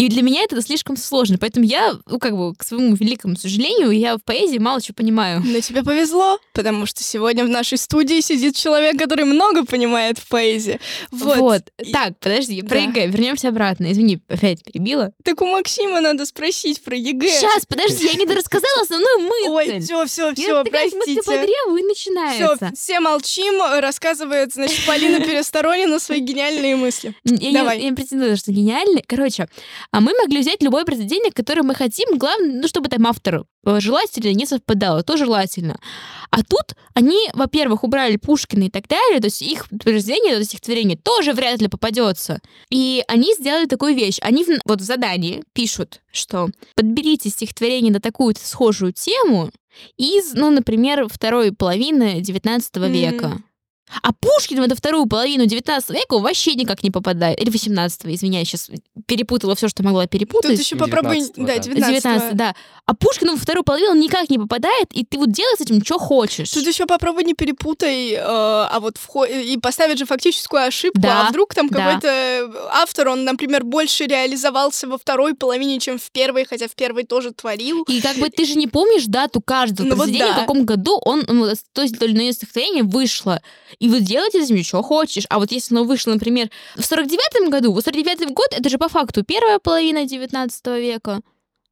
[0.00, 1.36] И для меня это слишком сложно.
[1.38, 5.42] Поэтому я, ну, как бы, к своему великому сожалению, я в поэзии мало чего понимаю.
[5.44, 10.26] Но тебе повезло, потому что сегодня в нашей студии сидит человек, который много понимает в
[10.28, 10.80] поэзии.
[11.10, 11.36] Вот.
[11.36, 11.62] Вот.
[11.84, 12.68] И- Так, подожди, Да.
[12.68, 13.08] про ЕГЭ.
[13.08, 13.92] Вернемся обратно.
[13.92, 15.12] Извини, опять перебила.
[15.22, 17.28] Так у Максима надо спросить про ЕГЭ.
[17.28, 19.50] Сейчас, подожди, я не дорассказала основную мысль.
[19.50, 21.22] Ой, все, все, Я все, простите.
[21.24, 22.72] по древу и Все, начинается.
[22.74, 27.14] все молчим, рассказывает, значит, Полина Пересторонина свои гениальные мысли.
[27.24, 27.80] Я, Давай.
[27.80, 29.04] Я не претендую, что гениальный.
[29.06, 29.46] Короче,
[29.92, 32.16] а мы могли взять любое произведение, которое мы хотим.
[32.16, 35.02] Главное, ну, чтобы там автор э, желательно не совпадало.
[35.02, 35.78] То желательно.
[36.30, 40.96] А тут они, во-первых, убрали Пушкина и так далее, то есть их произведение, это стихотворение
[40.96, 42.40] тоже вряд ли попадется.
[42.70, 44.18] И они сделали такую вещь.
[44.22, 49.50] Они в- вот в задании пишут, что подберите стихотворение на такую-то схожую тему
[49.96, 52.92] из, ну, например, второй половины 19 Мгм.
[52.92, 53.42] века.
[54.02, 57.40] А Пушкин в эту вторую половину 19 века вообще никак не попадает.
[57.40, 58.70] Или 18 извиняюсь, сейчас
[59.06, 60.52] перепутала все, что могла перепутать.
[60.52, 61.18] Тут еще попробуй...
[61.18, 61.58] 19-го, Да, да.
[61.58, 62.54] 19 19 да.
[62.86, 65.98] А Пушкин во вторую половину никак не попадает, и ты вот делай с этим, что
[65.98, 66.50] хочешь.
[66.50, 71.26] Тут еще попробуй не перепутай, э, а вот вхо- и поставить же фактическую ошибку, Да,
[71.26, 71.78] а вдруг там да.
[71.78, 77.04] какой-то автор, он, например, больше реализовался во второй половине, чем в первой, хотя в первой
[77.04, 77.82] тоже творил.
[77.84, 80.38] И как бы ты же не помнишь дату каждого Ну вот произведения, да.
[80.38, 83.40] в каком году он, ну, то есть то или иное стихотворение вышло.
[83.80, 85.24] И вот делайте из нее что хочешь.
[85.30, 88.88] А вот если оно вышло, например, в 49-м году, вот 49-й год, это же по
[88.88, 91.20] факту первая половина 19 века.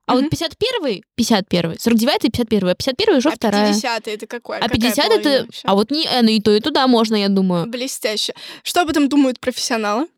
[0.06, 0.22] А Мгм.
[0.24, 3.68] вот 51-й, 51-й, 49-й, 51-й, а 51-й уже а вторая.
[3.74, 4.56] 50 это какой?
[4.56, 5.42] А Какая 50 половина это...
[5.44, 5.60] вообще?
[5.64, 7.66] А вот не, э, ну и то, и туда можно, я думаю.
[7.66, 8.32] Блестяще.
[8.62, 10.08] Что об этом думают профессионалы?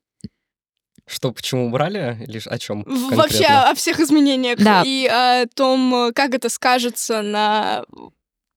[1.08, 2.18] Что, почему убрали?
[2.24, 4.84] Или о чем В- Вообще о всех изменениях Да.
[4.86, 7.84] и о том, э, как это скажется на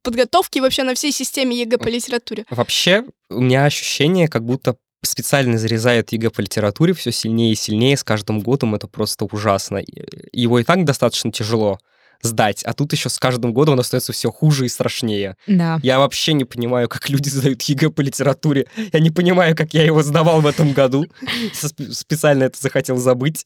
[0.04, 2.46] подготовке и вообще на всей системе ЕГЭ по литературе.
[2.50, 7.98] Вообще, у меня ощущение, как будто специально зарезают ЕГЭ по литературе все сильнее и сильнее
[7.98, 8.76] с каждым годом.
[8.76, 9.78] Это просто ужасно.
[9.78, 11.80] И- Его и так достаточно тяжело
[12.22, 15.36] сдать, а тут еще с каждым годом он становится все хуже и страшнее.
[15.46, 15.78] Да.
[15.84, 18.68] Я вообще не понимаю, как люди сдают ЕГЭ по литературе.
[18.94, 21.06] Я не понимаю, как я его сдавал в этом году.
[21.92, 23.46] Специально это захотел забыть.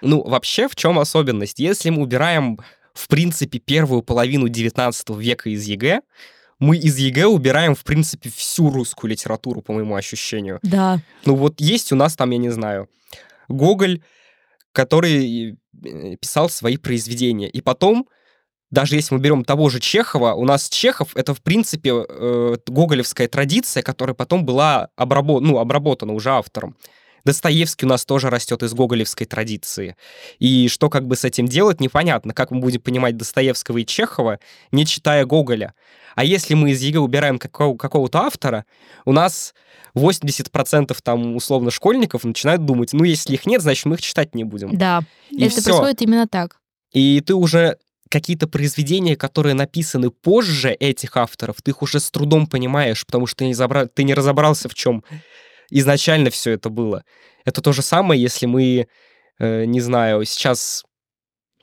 [0.00, 1.58] Ну, вообще, в чем особенность?
[1.58, 2.58] Если мы убираем,
[2.94, 6.00] в принципе, первую половину 19 века из ЕГЭ,
[6.60, 10.60] мы из ЕГЭ убираем, в принципе, всю русскую литературу, по моему ощущению.
[10.62, 11.00] Да.
[11.26, 12.88] Ну вот есть у нас там, я не знаю,
[13.48, 14.00] Гоголь,
[14.72, 17.48] который э, писал свои произведения.
[17.48, 18.08] И потом,
[18.70, 23.28] даже если мы берем того же Чехова, у нас Чехов— это, в принципе, э, гоголевская
[23.28, 26.76] традиция, которая потом была обрабо- ну, обработана уже автором.
[27.24, 29.96] Достоевский у нас тоже растет из гоголевской традиции.
[30.38, 32.34] И что как бы с этим делать, непонятно.
[32.34, 34.38] Как мы будем понимать Достоевского и Чехова,
[34.72, 35.74] не читая Гоголя.
[36.14, 38.66] А если мы из ЕГЭ убираем какого- какого-то автора,
[39.04, 39.54] у нас
[39.94, 44.44] 80% там условно школьников начинают думать, ну, если их нет, значит, мы их читать не
[44.44, 44.76] будем.
[44.76, 45.02] Да.
[45.30, 45.64] И это всё.
[45.64, 46.58] происходит именно так.
[46.92, 47.78] И ты уже
[48.10, 53.38] какие-то произведения, которые написаны позже этих авторов, ты их уже с трудом понимаешь, потому что
[53.38, 55.02] ты не, забра- ты не разобрался, в чем
[55.74, 57.04] изначально все это было.
[57.44, 58.86] Это то же самое, если мы,
[59.38, 60.84] э, не знаю, сейчас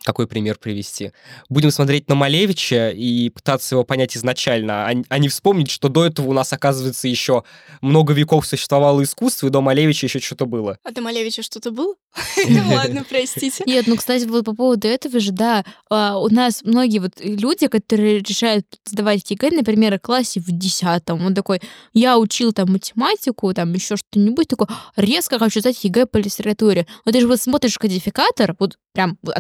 [0.04, 1.12] какой пример привести?
[1.50, 6.06] Будем смотреть на Малевича и пытаться его понять изначально, а, а не вспомнить, что до
[6.06, 7.44] этого у нас, оказывается, еще
[7.82, 10.78] много веков существовало искусство, и до Малевича еще что-то было.
[10.84, 11.96] А до Малевича что-то было?
[12.72, 13.64] Ладно, простите.
[13.66, 17.68] Нет, ну, кстати, вот по поводу этого же, да, а, у нас многие вот люди,
[17.68, 21.62] которые решают сдавать ЕГЭ, например, в классе в десятом, он такой,
[21.94, 26.88] я учил там математику, там еще что-нибудь, такой, резко хочу сдать ЕГЭ по литературе.
[27.06, 29.36] Вот ты же вот смотришь кодификатор, вот прям вот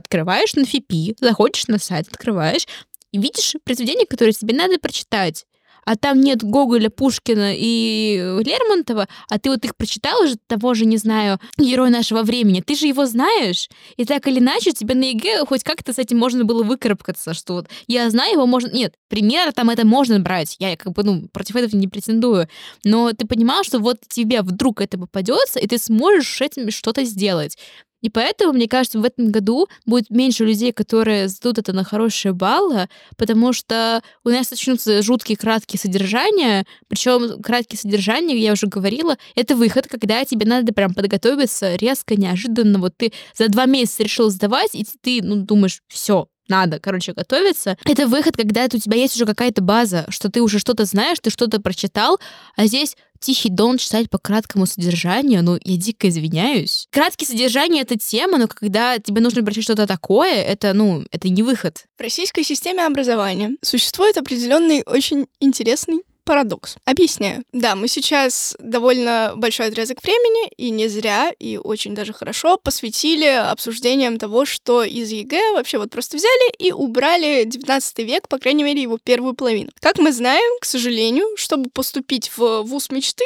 [0.52, 2.68] открываешь на ФИПИ, заходишь на сайт, открываешь,
[3.12, 5.46] и видишь произведения, которые тебе надо прочитать.
[5.84, 10.86] А там нет Гоголя, Пушкина и Лермонтова, а ты вот их прочитал уже, того же,
[10.86, 12.62] не знаю, героя нашего времени.
[12.62, 16.20] Ты же его знаешь, и так или иначе тебе на ЕГЭ хоть как-то с этим
[16.20, 18.70] можно было выкарабкаться, что вот я знаю его, можно...
[18.72, 22.48] Нет, пример там это можно брать, я как бы, ну, против этого не претендую,
[22.84, 27.04] но ты понимал, что вот тебе вдруг это попадется, и ты сможешь с этим что-то
[27.06, 27.58] сделать.
[28.02, 32.34] И поэтому, мне кажется, в этом году будет меньше людей, которые сдадут это на хорошие
[32.34, 39.18] баллы, потому что у нас начнутся жуткие краткие содержания, причем краткие содержания, я уже говорила,
[39.36, 42.80] это выход, когда тебе надо прям подготовиться резко, неожиданно.
[42.80, 47.78] Вот ты за два месяца решил сдавать, и ты, ну, думаешь, все, надо, короче, готовиться.
[47.86, 51.30] Это выход, когда у тебя есть уже какая-то база, что ты уже что-то знаешь, ты
[51.30, 52.20] что-то прочитал,
[52.58, 56.88] а здесь тихий дон читать по краткому содержанию, ну, я дико извиняюсь.
[56.92, 61.44] Краткие содержания— это тема, но когда тебе нужно прочитать что-то такое, это, ну, это не
[61.44, 61.86] выход.
[61.98, 66.78] В российской системе образования существует определенный очень интересный парадокс.
[66.86, 67.44] Объясняю.
[67.52, 73.26] Да, мы сейчас довольно большой отрезок времени, и не зря, и очень даже хорошо посвятили
[73.26, 78.63] обсуждениям того, что из ЕГЭ вообще вот просто взяли и убрали 19 век, по крайней
[78.63, 79.72] мере, его первую половину.
[79.82, 83.26] Как мы знаем, к сожалению, чтобы поступить в вуз мечты,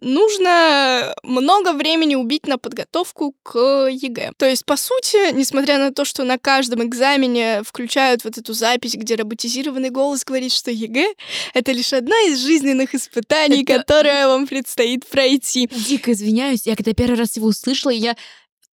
[0.00, 3.58] нужно много времени убить на подготовку к
[3.90, 4.32] ЕГЭ.
[4.38, 8.94] То есть, по сути, несмотря на то, что на каждом экзамене включают вот эту запись,
[8.94, 11.12] где роботизированный голос говорит, что ЕГЭ—
[11.52, 15.68] это лишь одна из жизненных испытаний, Это- которое вам предстоит пройти.
[15.88, 18.16] Дико извиняюсь, я когда первый раз его услышала, я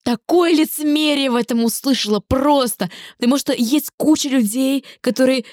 [0.03, 2.89] такое лицемерие в этом услышала просто.
[3.17, 5.45] Потому что есть куча людей, которые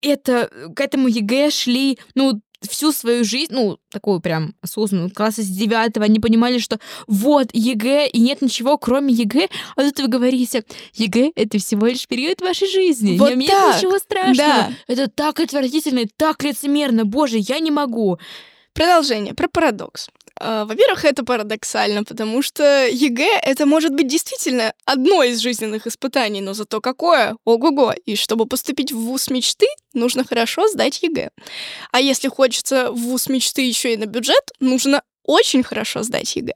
[0.00, 5.46] это, к этому ЕГЭ шли, ну, всю свою жизнь, ну, такую прям осознанную, класса с
[5.46, 10.64] девятого, они понимали, что вот ЕГЭ, и нет ничего, кроме ЕГЭ, а тут вы говорите,
[10.94, 14.36] ЕГЭ— это всего лишь период вашей жизни, Вот в нем нет так, ничего страшного.
[14.36, 14.70] да.
[14.86, 18.18] Это так отвратительно, и так лицемерно, боже, я не могу.
[18.72, 20.08] Продолжение про парадокс.
[20.38, 26.40] А, Во-первых, это парадоксально, потому что ЕГЭ— это может быть действительно одно из жизненных испытаний,
[26.42, 27.36] но зато какое?
[27.44, 27.94] Ого-го!
[28.04, 31.30] И чтобы поступить в ВУЗ мечты, нужно хорошо сдать ЕГЭ.
[31.90, 36.54] А если хочется в ВУЗ мечты еще и на бюджет, нужно очень хорошо сдать ЕГЭ.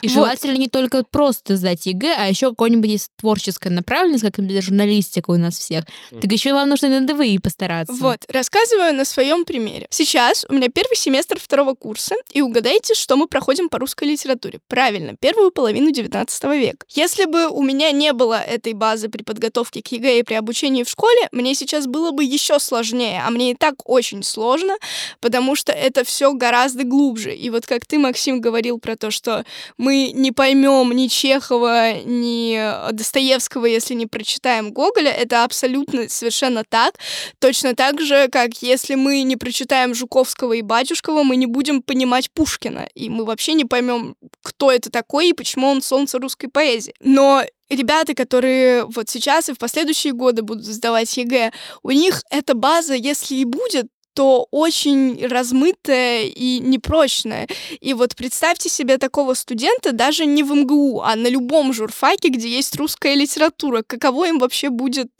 [0.00, 0.14] И вот.
[0.14, 5.30] желательно не только просто сдать ЕГЭ, а еще какое-нибудь есть творческая направленность, как, например, журналистика
[5.30, 5.84] у нас всех.
[6.20, 7.92] Так еще вам нужно на ДВИ постараться.
[7.94, 9.86] Вот, рассказываю на своем примере.
[9.90, 14.60] Сейчас у меня первый семестр второго курса, и угадайте, что мы проходим по русской литературе.
[14.68, 16.86] Правильно, первую половину 19 века.
[16.88, 20.84] Если бы у меня не было этой базы при подготовке к ЕГЭ и при обучении
[20.84, 24.76] в школе, мне сейчас было бы еще сложнее, а мне и так очень сложно,
[25.20, 27.34] потому что это все гораздо глубже.
[27.34, 29.44] И вот как ты, Максим говорил про то, что
[29.78, 36.94] мы не поймем ни Чехова, ни Достоевского, если не прочитаем Гоголя, это абсолютно совершенно так.
[37.38, 42.30] Точно так же, как если мы не прочитаем Жуковского и Батюшкова, мы не будем понимать
[42.30, 46.94] Пушкина, и мы вообще не поймем, кто это такой и почему он солнце русской поэзии.
[47.00, 52.54] Но ребята, которые вот сейчас и в последующие годы будут сдавать ЕГЭ, у них эта
[52.54, 57.48] база, если и будет, то очень размытая и непрочная.
[57.80, 62.48] И вот представьте себе такого студента даже не в МГУ, а на любом журфаке, где
[62.48, 63.82] есть русская литература.
[63.86, 65.10] Каково им вообще будет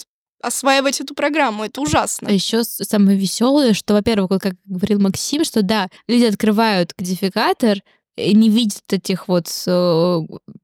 [0.43, 1.65] осваивать эту программу.
[1.65, 2.29] Это ужасно.
[2.29, 7.79] А еще самое веселое, что, во-первых, вот как говорил Максим, что да, люди открывают кодификатор,
[8.17, 10.19] и не видят этих вот э,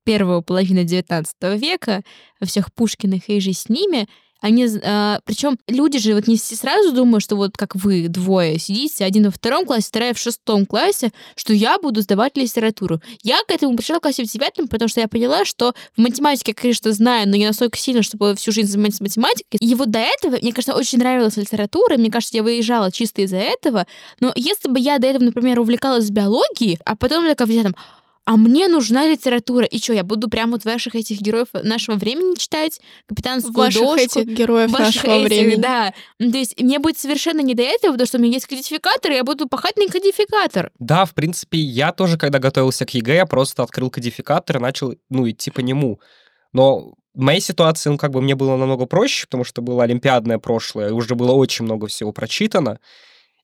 [0.04, 2.02] первого половины 19 века,
[2.44, 4.06] всех Пушкиных и же с ними,
[4.40, 8.08] они, э, а, причем люди же вот не все сразу думают, что вот как вы
[8.08, 13.00] двое сидите, один во втором классе, вторая в шестом классе, что я буду сдавать литературу.
[13.22, 16.54] Я к этому пришла в классе в девятом, потому что я поняла, что в математике,
[16.54, 19.58] конечно, знаю, но не настолько сильно, чтобы всю жизнь заниматься математикой.
[19.60, 23.38] И вот до этого, мне кажется, очень нравилась литература, мне кажется, я выезжала чисто из-за
[23.38, 23.86] этого.
[24.20, 27.74] Но если бы я до этого, например, увлекалась биологией, а потом такая в девятом,
[28.24, 29.64] а мне нужна литература.
[29.64, 32.80] И что, я буду прямо вот ваших этих героев нашего времени читать?
[33.06, 34.00] Капитанскую вашу дочку?
[34.00, 35.60] этих героев ваших нашего этих, времени.
[35.60, 35.94] Да.
[36.18, 39.12] Ну, то есть мне будет совершенно не до этого, потому что у меня есть кодификатор,
[39.12, 40.70] и я буду пахать на кодификатор.
[40.78, 44.94] Да, в принципе, я тоже, когда готовился к ЕГЭ, я просто открыл кодификатор и начал,
[45.08, 46.00] ну, идти по нему.
[46.52, 50.38] Но в моей ситуации, ну, как бы мне было намного проще, потому что было олимпиадное
[50.38, 52.78] прошлое, и уже было очень много всего прочитано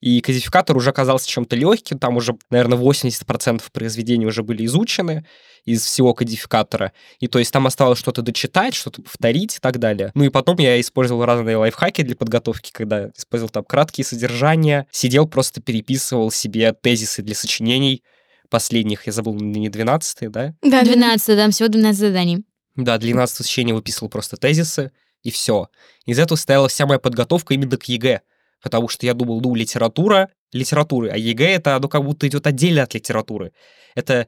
[0.05, 5.25] и кодификатор уже оказался чем-то легким, там уже, наверное, 80% произведений уже были изучены
[5.65, 10.13] из всего кодификатора, и то есть там осталось что-то дочитать, что-то повторить и так далее.
[10.15, 15.27] Ну и потом я использовал разные лайфхаки для подготовки, когда использовал там краткие содержания, сидел,
[15.27, 18.03] просто переписывал себе тезисы для сочинений
[18.51, 20.55] последних, я забыл, не 12 да?
[20.61, 22.45] Да, 12 там всего 12 заданий.
[22.77, 25.69] Да, для 12 сочинений выписывал просто тезисы, и все.
[26.05, 28.21] Из этого состояла вся моя подготовка именно к ЕГЭ
[28.65, 32.83] потому что я думал, ну, литература, литературы, а ЕГЭ это, оно как будто идет отдельно
[32.83, 33.53] от литературы.
[33.95, 34.27] Это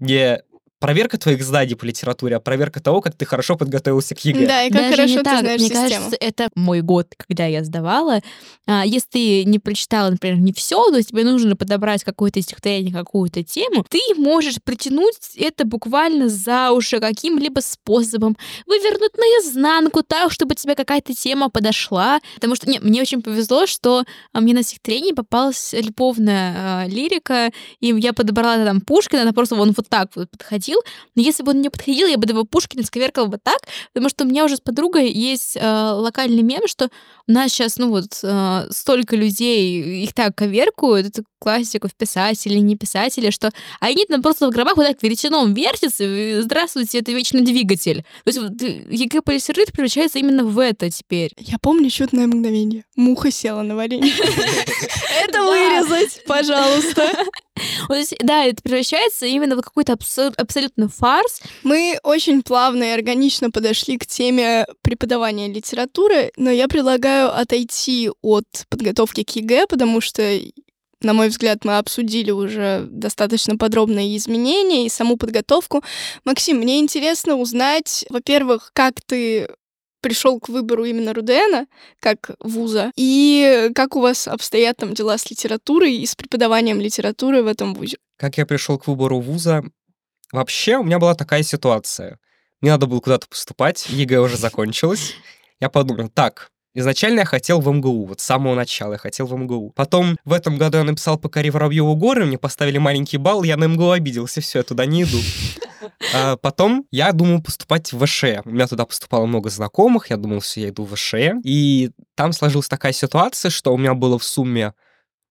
[0.00, 0.42] не
[0.78, 4.46] проверка твоих знаний по литературе, а проверка того, как ты хорошо подготовился к ЕГЭ.
[4.46, 5.40] Да, и как Даже хорошо ты так.
[5.40, 5.88] знаешь Мне систему.
[5.88, 8.20] кажется, это мой год, когда я сдавала.
[8.66, 13.42] А, если ты не прочитала, например, не все, то тебе нужно подобрать какое-то стихотворение, какую-то
[13.42, 18.36] тему, ты можешь притянуть это буквально за уши каким-либо способом,
[18.66, 22.20] вывернуть наизнанку так, чтобы тебе какая-то тема подошла.
[22.36, 27.50] Потому что, не, мне очень повезло, что а, мне на стихотворении попалась любовная э, лирика,
[27.80, 30.82] и я подобрала там Пушкина, она просто вон вот так вот подходила подходил.
[31.14, 33.58] Но если бы он не подходил, я бы его Пушкина сковеркала бы так,
[33.92, 36.88] потому что у меня уже с подругой есть э, локальный мем, что
[37.26, 42.76] у нас сейчас, ну вот, э, столько людей их так коверкуют, это классиков, писателей, не
[42.76, 43.50] писателей, что
[43.80, 48.04] они там просто в гробах вот так веретеном вертятся, и здравствуйте, это вечный двигатель.
[48.24, 51.32] То есть вот, э, ЕГЭ по превращается именно в это теперь.
[51.38, 52.84] Я помню чудное мгновение.
[52.96, 54.12] Муха села на варенье.
[55.22, 57.12] Это вырезать, пожалуйста.
[58.22, 59.96] Да, это превращается именно в какой-то
[60.36, 61.40] абсолютно фарс.
[61.62, 68.46] Мы очень плавно и органично подошли к теме преподавания литературы, но я предлагаю отойти от
[68.68, 70.22] подготовки к ЕГЭ, потому что
[71.00, 75.84] на мой взгляд, мы обсудили уже достаточно подробно и изменения, и саму подготовку.
[76.24, 79.48] Максим, мне интересно узнать, во-первых, как ты
[80.00, 81.66] пришел к выбору именно РУДНа
[82.00, 87.42] как вуза, и как у вас обстоят там дела с литературой и с преподаванием литературы
[87.42, 87.98] в этом вузе?
[88.16, 89.64] Как я пришел к выбору вуза?
[90.32, 92.18] Вообще, у меня была такая ситуация.
[92.60, 95.14] Мне надо было куда-то поступать, ЕГЭ уже закончилось.
[95.60, 99.36] Я подумал, так, Изначально я хотел в МГУ, вот с самого начала я хотел в
[99.36, 99.72] МГУ.
[99.74, 103.64] Потом в этом году я написал Покори Воробьевы горы, мне поставили маленький балл, я на
[103.64, 105.18] МГУ обиделся, все, я туда не иду.
[106.14, 108.24] А потом я думал поступать в ВШ.
[108.44, 111.14] У меня туда поступало много знакомых, я думал, все, я иду в ВШ.
[111.44, 114.72] И там сложилась такая ситуация, что у меня было в сумме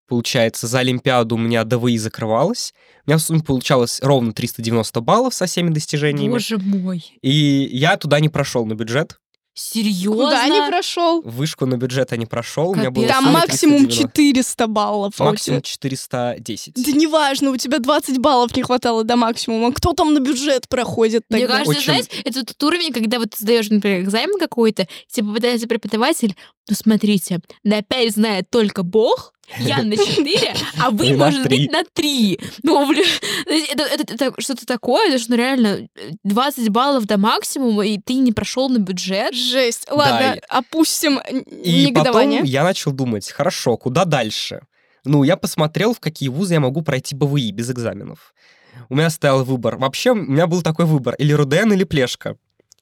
[0.08, 2.74] получается, за Олимпиаду у меня ДВИ закрывалось.
[3.06, 6.32] У меня в сумме получалось ровно 390 баллов со всеми достижениями.
[6.32, 7.04] Боже мой.
[7.22, 9.20] И я туда не прошел на бюджет.
[9.60, 10.26] Серьезно?
[10.26, 11.22] Куда не прошел?
[11.24, 12.70] Вышку на бюджет я не прошел.
[12.70, 13.16] У меня было Капец.
[13.24, 14.08] Там максимум 390.
[14.14, 15.20] 400 баллов.
[15.20, 16.74] Максимум тебя- 410.
[16.76, 19.72] Да неважно, у тебя 20 баллов не хватало до максимума.
[19.74, 21.54] Кто там на бюджет проходит Мне тогда?
[21.64, 25.68] кажется, Очень- знаете, это тот уровень, когда вот ты сдаешь, например, экзамен какой-то, тебе попадается
[25.68, 26.36] преподаватель,
[26.70, 31.84] ну смотрите, на 5 знает только Бог, я на 4, а вы, может быть, на
[31.94, 32.40] 3.
[32.64, 33.06] Ну, блин,
[33.72, 35.88] это, это- это что-то такое, это что, ну, реально,
[36.24, 39.34] 20 баллов до максимума, и ты не прошел на бюджет.
[39.34, 39.88] Жесть.
[39.90, 42.40] Ладно, и- опустим И негодование.
[42.42, 44.62] потом я начал думать, хорошо, куда дальше?
[45.06, 48.34] Ну, я посмотрел, в какие вузы я могу пройти БВИ без экзаменов.
[48.90, 49.78] У меня стоял выбор.
[49.78, 51.16] Вообще, у меня был такой выбор.
[51.16, 52.36] Или РУДН, или Плешка.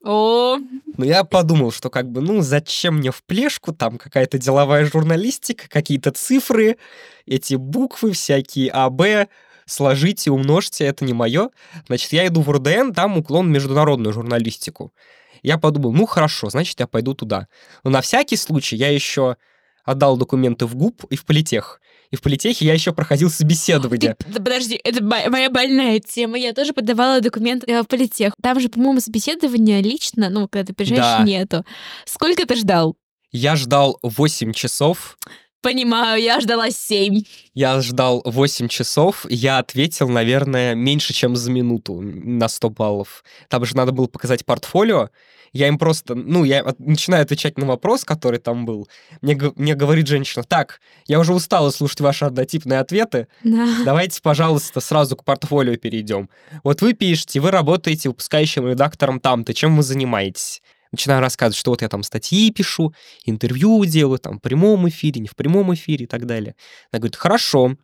[0.05, 0.59] О,
[0.97, 3.73] Но я подумал, что как бы, ну, зачем мне в Плешку?
[3.73, 6.77] Там какая-то деловая журналистика, какие-то цифры,
[7.25, 9.27] эти буквы всякие, АБ,
[9.65, 11.49] сложите, умножьте, это не мое.
[11.87, 14.93] Значит, я иду в РУДН, там уклон в международную журналистику.
[15.41, 17.47] Я подумал, ну, хорошо, значит, я пойду туда.
[17.83, 19.37] Но на всякий случай я еще
[19.85, 21.81] отдал документы в ГУП и в Политех.
[22.15, 24.15] И в Политехе я еще проходил собеседование.
[24.17, 26.37] ты- подожди, это мо- моя больная тема.
[26.37, 28.33] Я тоже подавала документы э, в политех.
[28.41, 31.23] Там же, по-моему, собеседования лично, ну, когда ты приезжаешь, Да.
[31.25, 31.65] нету.
[32.05, 32.95] Сколько ты ждал?
[33.33, 35.17] Я ждал 8 часов,
[35.61, 37.23] Понимаю, я ждала 7.
[37.55, 43.23] Я ждал 8 часов, я ответил, наверное, меньше, чем за минуту на 100 баллов.
[43.49, 45.09] Там же надо было показать портфолио.
[45.55, 48.89] Я им просто, ну, я от- начинаю отвечать на вопрос, который там был.
[49.21, 53.65] Мне, мне говорит женщина, так, я уже устала слушать ваши однотипные ответы, Да.
[53.85, 56.29] давайте, пожалуйста, сразу к портфолио перейдем.
[56.65, 60.61] Вот вы пишете, вы работаете выпускающим редактором там-то, чем вы занимаетесь?
[60.91, 62.93] Начинаю рассказывать, что вот я там статьи пишу,
[63.23, 66.55] интервью делаю, там, в прямом эфире, не в прямом эфире и так далее.
[66.91, 67.77] Она говорит, хорошо,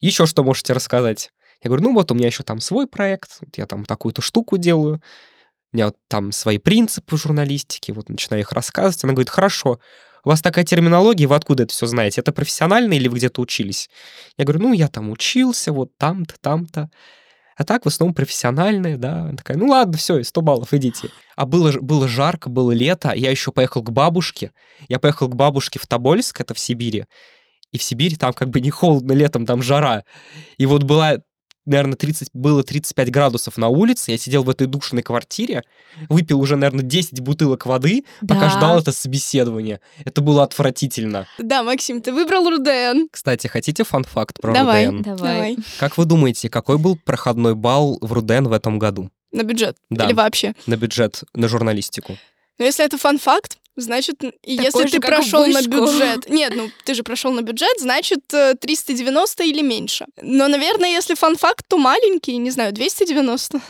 [0.00, 1.30] еще что можете рассказать?
[1.62, 4.58] Я говорю, ну вот у меня еще там свой проект, вот я там такую-то штуку
[4.58, 5.00] делаю,
[5.74, 9.02] у меня вот там свои принципы в журналистике, вот начинаю их рассказывать.
[9.02, 9.80] Она говорит, хорошо,
[10.24, 12.20] у вас такая терминология, вы откуда это все знаете?
[12.20, 13.90] Это профессионально или вы где-то учились?
[14.38, 16.90] Я говорю, ну, я там учился, вот там-то, там-то.
[17.56, 19.22] А так, в основном, профессиональные, да.
[19.22, 21.10] Она такая, ну ладно, все, 100 баллов, идите.
[21.36, 24.52] А было, было жарко, было лето, я еще поехал к бабушке.
[24.88, 27.06] Я поехал к бабушке в Тобольск, это в Сибири.
[27.72, 30.04] И в Сибири там как бы не холодно летом, там жара.
[30.56, 31.18] И вот была,
[31.66, 35.64] наверное, 30, было 35 градусов на улице, я сидел в этой душной квартире,
[36.08, 38.50] выпил уже, наверное, 10 бутылок воды, пока Да.
[38.50, 39.80] ждал это собеседование.
[40.04, 41.26] Это было отвратительно.
[41.38, 43.08] Да, Максим, ты выбрал РУДН.
[43.10, 44.86] Кстати, хотите фан-факт про Давай.
[44.86, 45.02] РУДН?
[45.02, 45.18] Давай.
[45.34, 45.56] Давай.
[45.78, 49.10] Как вы думаете, какой был проходной балл в РУДН в этом году?
[49.32, 49.76] На бюджет.
[49.90, 50.04] Да.
[50.06, 50.54] Или вообще.
[50.66, 52.16] На бюджет, на журналистику.
[52.58, 56.28] Но если это фан-факт, значит, Такой если же, ты прошел на бюджет...
[56.28, 60.06] Нет, ну ты же прошел на бюджет, значит, э, 390 или меньше.
[60.20, 63.60] Но, наверное, если фан-факт, то маленький, не знаю, 290.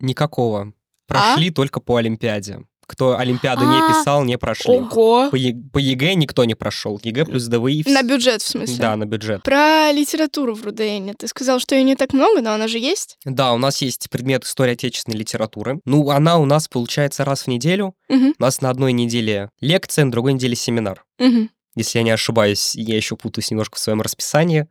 [0.00, 0.72] Никакого.
[1.06, 2.60] Прошли только по Олимпиаде.
[2.88, 3.88] Кто Олимпиаду не А.
[3.88, 4.72] писал, не прошли.
[4.72, 5.28] Ого!
[5.30, 7.00] По, Е- по ЕГЭ никто не прошел.
[7.02, 7.82] ЕГЭ плюс ДВИ.
[7.82, 8.76] вс- На бюджет, в смысле?
[8.78, 9.42] Да, на бюджет.
[9.42, 11.10] Про литературу в РУДН.
[11.18, 13.18] Ты сказал, что ее не так много, но она же есть.
[13.24, 15.80] Да, у нас есть предмет истории отечественной литературы.
[15.84, 17.94] Ну, она у нас получается раз в неделю.
[18.08, 21.04] У нас на одной неделе лекция, на другой неделе семинар.
[21.74, 24.66] Если я не ошибаюсь, я еще путаюсь немножко в своем расписании.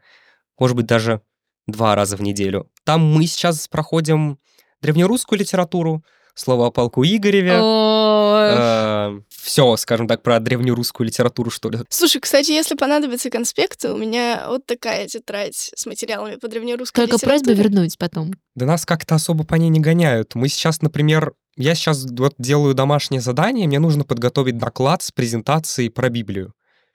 [0.57, 1.21] Может быть, даже
[1.67, 2.69] два раза в неделю.
[2.85, 4.39] Там мы сейчас проходим
[4.81, 6.03] древнерусскую литературу,
[6.35, 7.57] слово о полку Игореве.
[7.59, 11.79] О, Все, скажем так, про древнерусскую литературу, что ли.
[11.89, 17.19] Слушай, кстати, если понадобятся конспекты, у меня вот такая тетрадь с материалами по древнерусской Только
[17.19, 17.69] просьба литературе.
[17.69, 18.33] вернуть потом.
[18.55, 20.35] Да нас как-то особо по ней не гоняют.
[20.35, 25.89] Мы сейчас, например, я сейчас вот делаю домашнее задание, мне нужно подготовить доклад с презентацией
[25.89, 26.53] про Библию.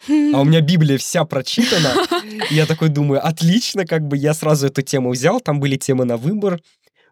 [0.09, 1.93] А у меня Библия вся прочитана.
[2.51, 6.17] Я такой думаю, отлично, как бы я сразу эту тему взял, там были темы на
[6.17, 6.61] выбор.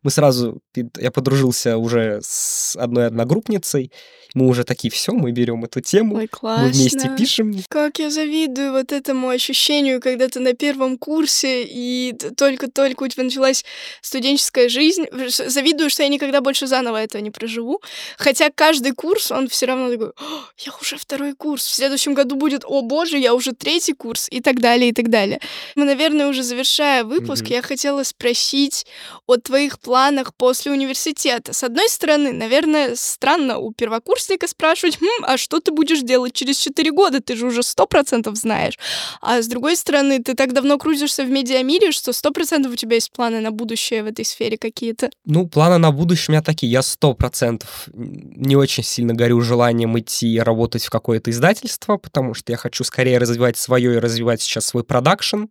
[0.03, 0.61] Мы сразу,
[0.99, 3.91] я подружился уже с одной одногруппницей,
[4.35, 6.67] мы уже такие, все, мы берем эту тему, Ой, классно.
[6.67, 7.55] мы вместе пишем.
[7.69, 13.25] Как я завидую вот этому ощущению, когда ты на первом курсе, и только-только у тебя
[13.25, 13.65] началась
[14.03, 15.07] студенческая жизнь.
[15.29, 17.81] Завидую, что я никогда больше заново этого не проживу.
[18.19, 22.37] Хотя каждый курс, он все равно такой, «О, я уже второй курс, в следующем году
[22.37, 25.41] будет, о боже, я уже третий курс, и так далее, и так далее.
[25.75, 27.53] Мы, наверное, уже завершая выпуск, Мгм.
[27.53, 28.87] я хотела спросить
[29.27, 29.98] о твоих планах
[30.37, 31.53] после университета.
[31.53, 36.59] С одной стороны, наверное, странно у первокурсника спрашивать, «Хм, а что ты будешь делать через
[36.59, 37.21] 4 года?
[37.21, 38.79] Ты же уже 100% знаешь.
[39.21, 43.13] А с другой стороны, ты так давно крутишься в медиамире, что 100% у тебя есть
[43.13, 45.11] планы на будущее в этой сфере какие-то.
[45.25, 46.71] Ну, планы на будущее у меня такие.
[46.71, 52.53] Я сто процентов не очень сильно горю желанием идти работать в какое-то издательство, потому что
[52.53, 55.45] я хочу скорее развивать свое и развивать сейчас свой продакшн.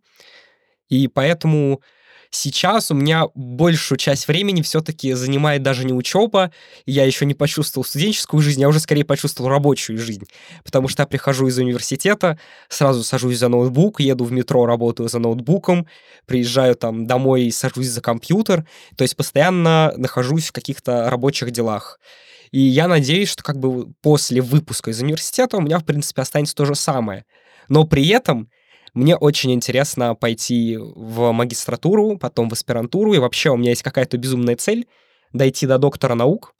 [0.88, 1.82] И поэтому
[2.30, 6.52] сейчас у меня большую часть времени все-таки занимает даже не учеба,
[6.86, 10.26] я еще не почувствовал студенческую жизнь, я уже скорее почувствовал рабочую жизнь,
[10.64, 15.18] потому что я прихожу из университета, сразу сажусь за ноутбук, еду в метро, работаю за
[15.18, 15.86] ноутбуком,
[16.26, 18.66] приезжаю там домой и сажусь за компьютер,
[18.96, 21.98] то есть постоянно нахожусь в каких-то рабочих делах.
[22.50, 26.54] И я надеюсь, что как бы после выпуска из университета у меня, в принципе, останется
[26.54, 27.24] то же самое.
[27.68, 28.48] Но при этом
[28.98, 34.18] мне очень интересно пойти в магистратуру, потом в аспирантуру, и вообще у меня есть какая-то
[34.18, 34.88] безумная цель
[35.32, 36.54] дойти до доктора наук,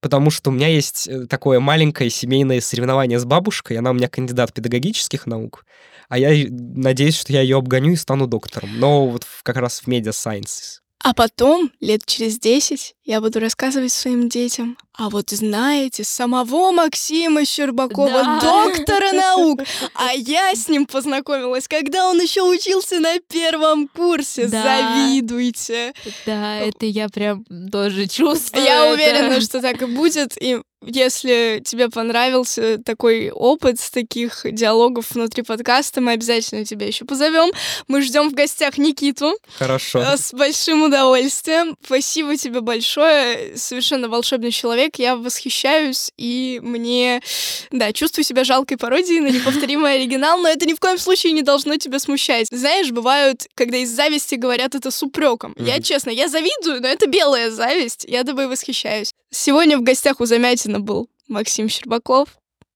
[0.00, 4.08] потому что у меня есть э, такое маленькое семейное соревнование с бабушкой, она у меня
[4.08, 5.64] кандидат педагогических наук,
[6.10, 9.86] а я надеюсь, что я ее обгоню и стану доктором, но вот как раз в
[9.86, 10.83] медиа sciences.
[11.04, 14.78] А потом, лет через десять, я буду рассказывать своим детям.
[14.96, 18.40] А вот знаете, самого Максима Щербакова, Да.
[18.40, 19.60] доктора наук,
[19.94, 24.46] а я с ним познакомилась, когда он еще учился на первом курсе.
[24.46, 24.62] Да.
[24.62, 25.92] Завидуйте.
[26.24, 28.64] Да, это я прям тоже чувствую.
[28.64, 28.94] Я это.
[28.94, 30.40] уверена, что так и будет.
[30.40, 37.04] И если тебе понравился такой опыт с таких диалогов внутри подкаста, мы обязательно тебя еще
[37.04, 37.50] позовем.
[37.88, 39.36] Мы ждем в гостях Никиту.
[39.58, 40.00] Хорошо.
[40.00, 41.76] Э, С большим удовольствием.
[41.84, 43.56] Спасибо тебе большое.
[43.56, 44.96] Совершенно волшебный человек.
[44.96, 47.22] Я восхищаюсь, и мне,
[47.70, 51.42] да, чувствую себя жалкой пародией на неповторимый оригинал, но это ни в коем случае не
[51.42, 52.48] должно тебя смущать.
[52.50, 55.54] Знаешь, бывают, когда из зависти говорят это с упреком.
[55.58, 58.04] Я, честно, я завидую, но это белая зависть.
[58.08, 59.12] Я тобой восхищаюсь.
[59.36, 62.28] Сегодня в гостях у Замятина был Максим Щербаков.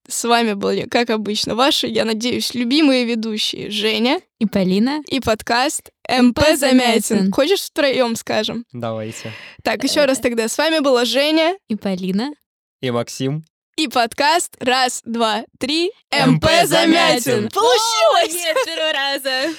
[0.09, 5.03] С вами были, как обычно, ваши, я надеюсь, любимые ведущие Женя И Полина.
[5.07, 7.31] и подкаст МП Замятин.
[7.31, 8.65] Хочешь втроем скажем?
[8.73, 9.33] Давайте.
[9.63, 10.49] Так, еще раз тогда.
[10.49, 12.33] С вами была Женя И Полина.
[12.81, 13.45] И Максим.
[13.77, 15.93] и подкаст Раз, два, три.
[16.11, 17.49] МП Замятин.
[17.51, 18.35] Получилось!
[18.35, 19.55] Нет, первого раза.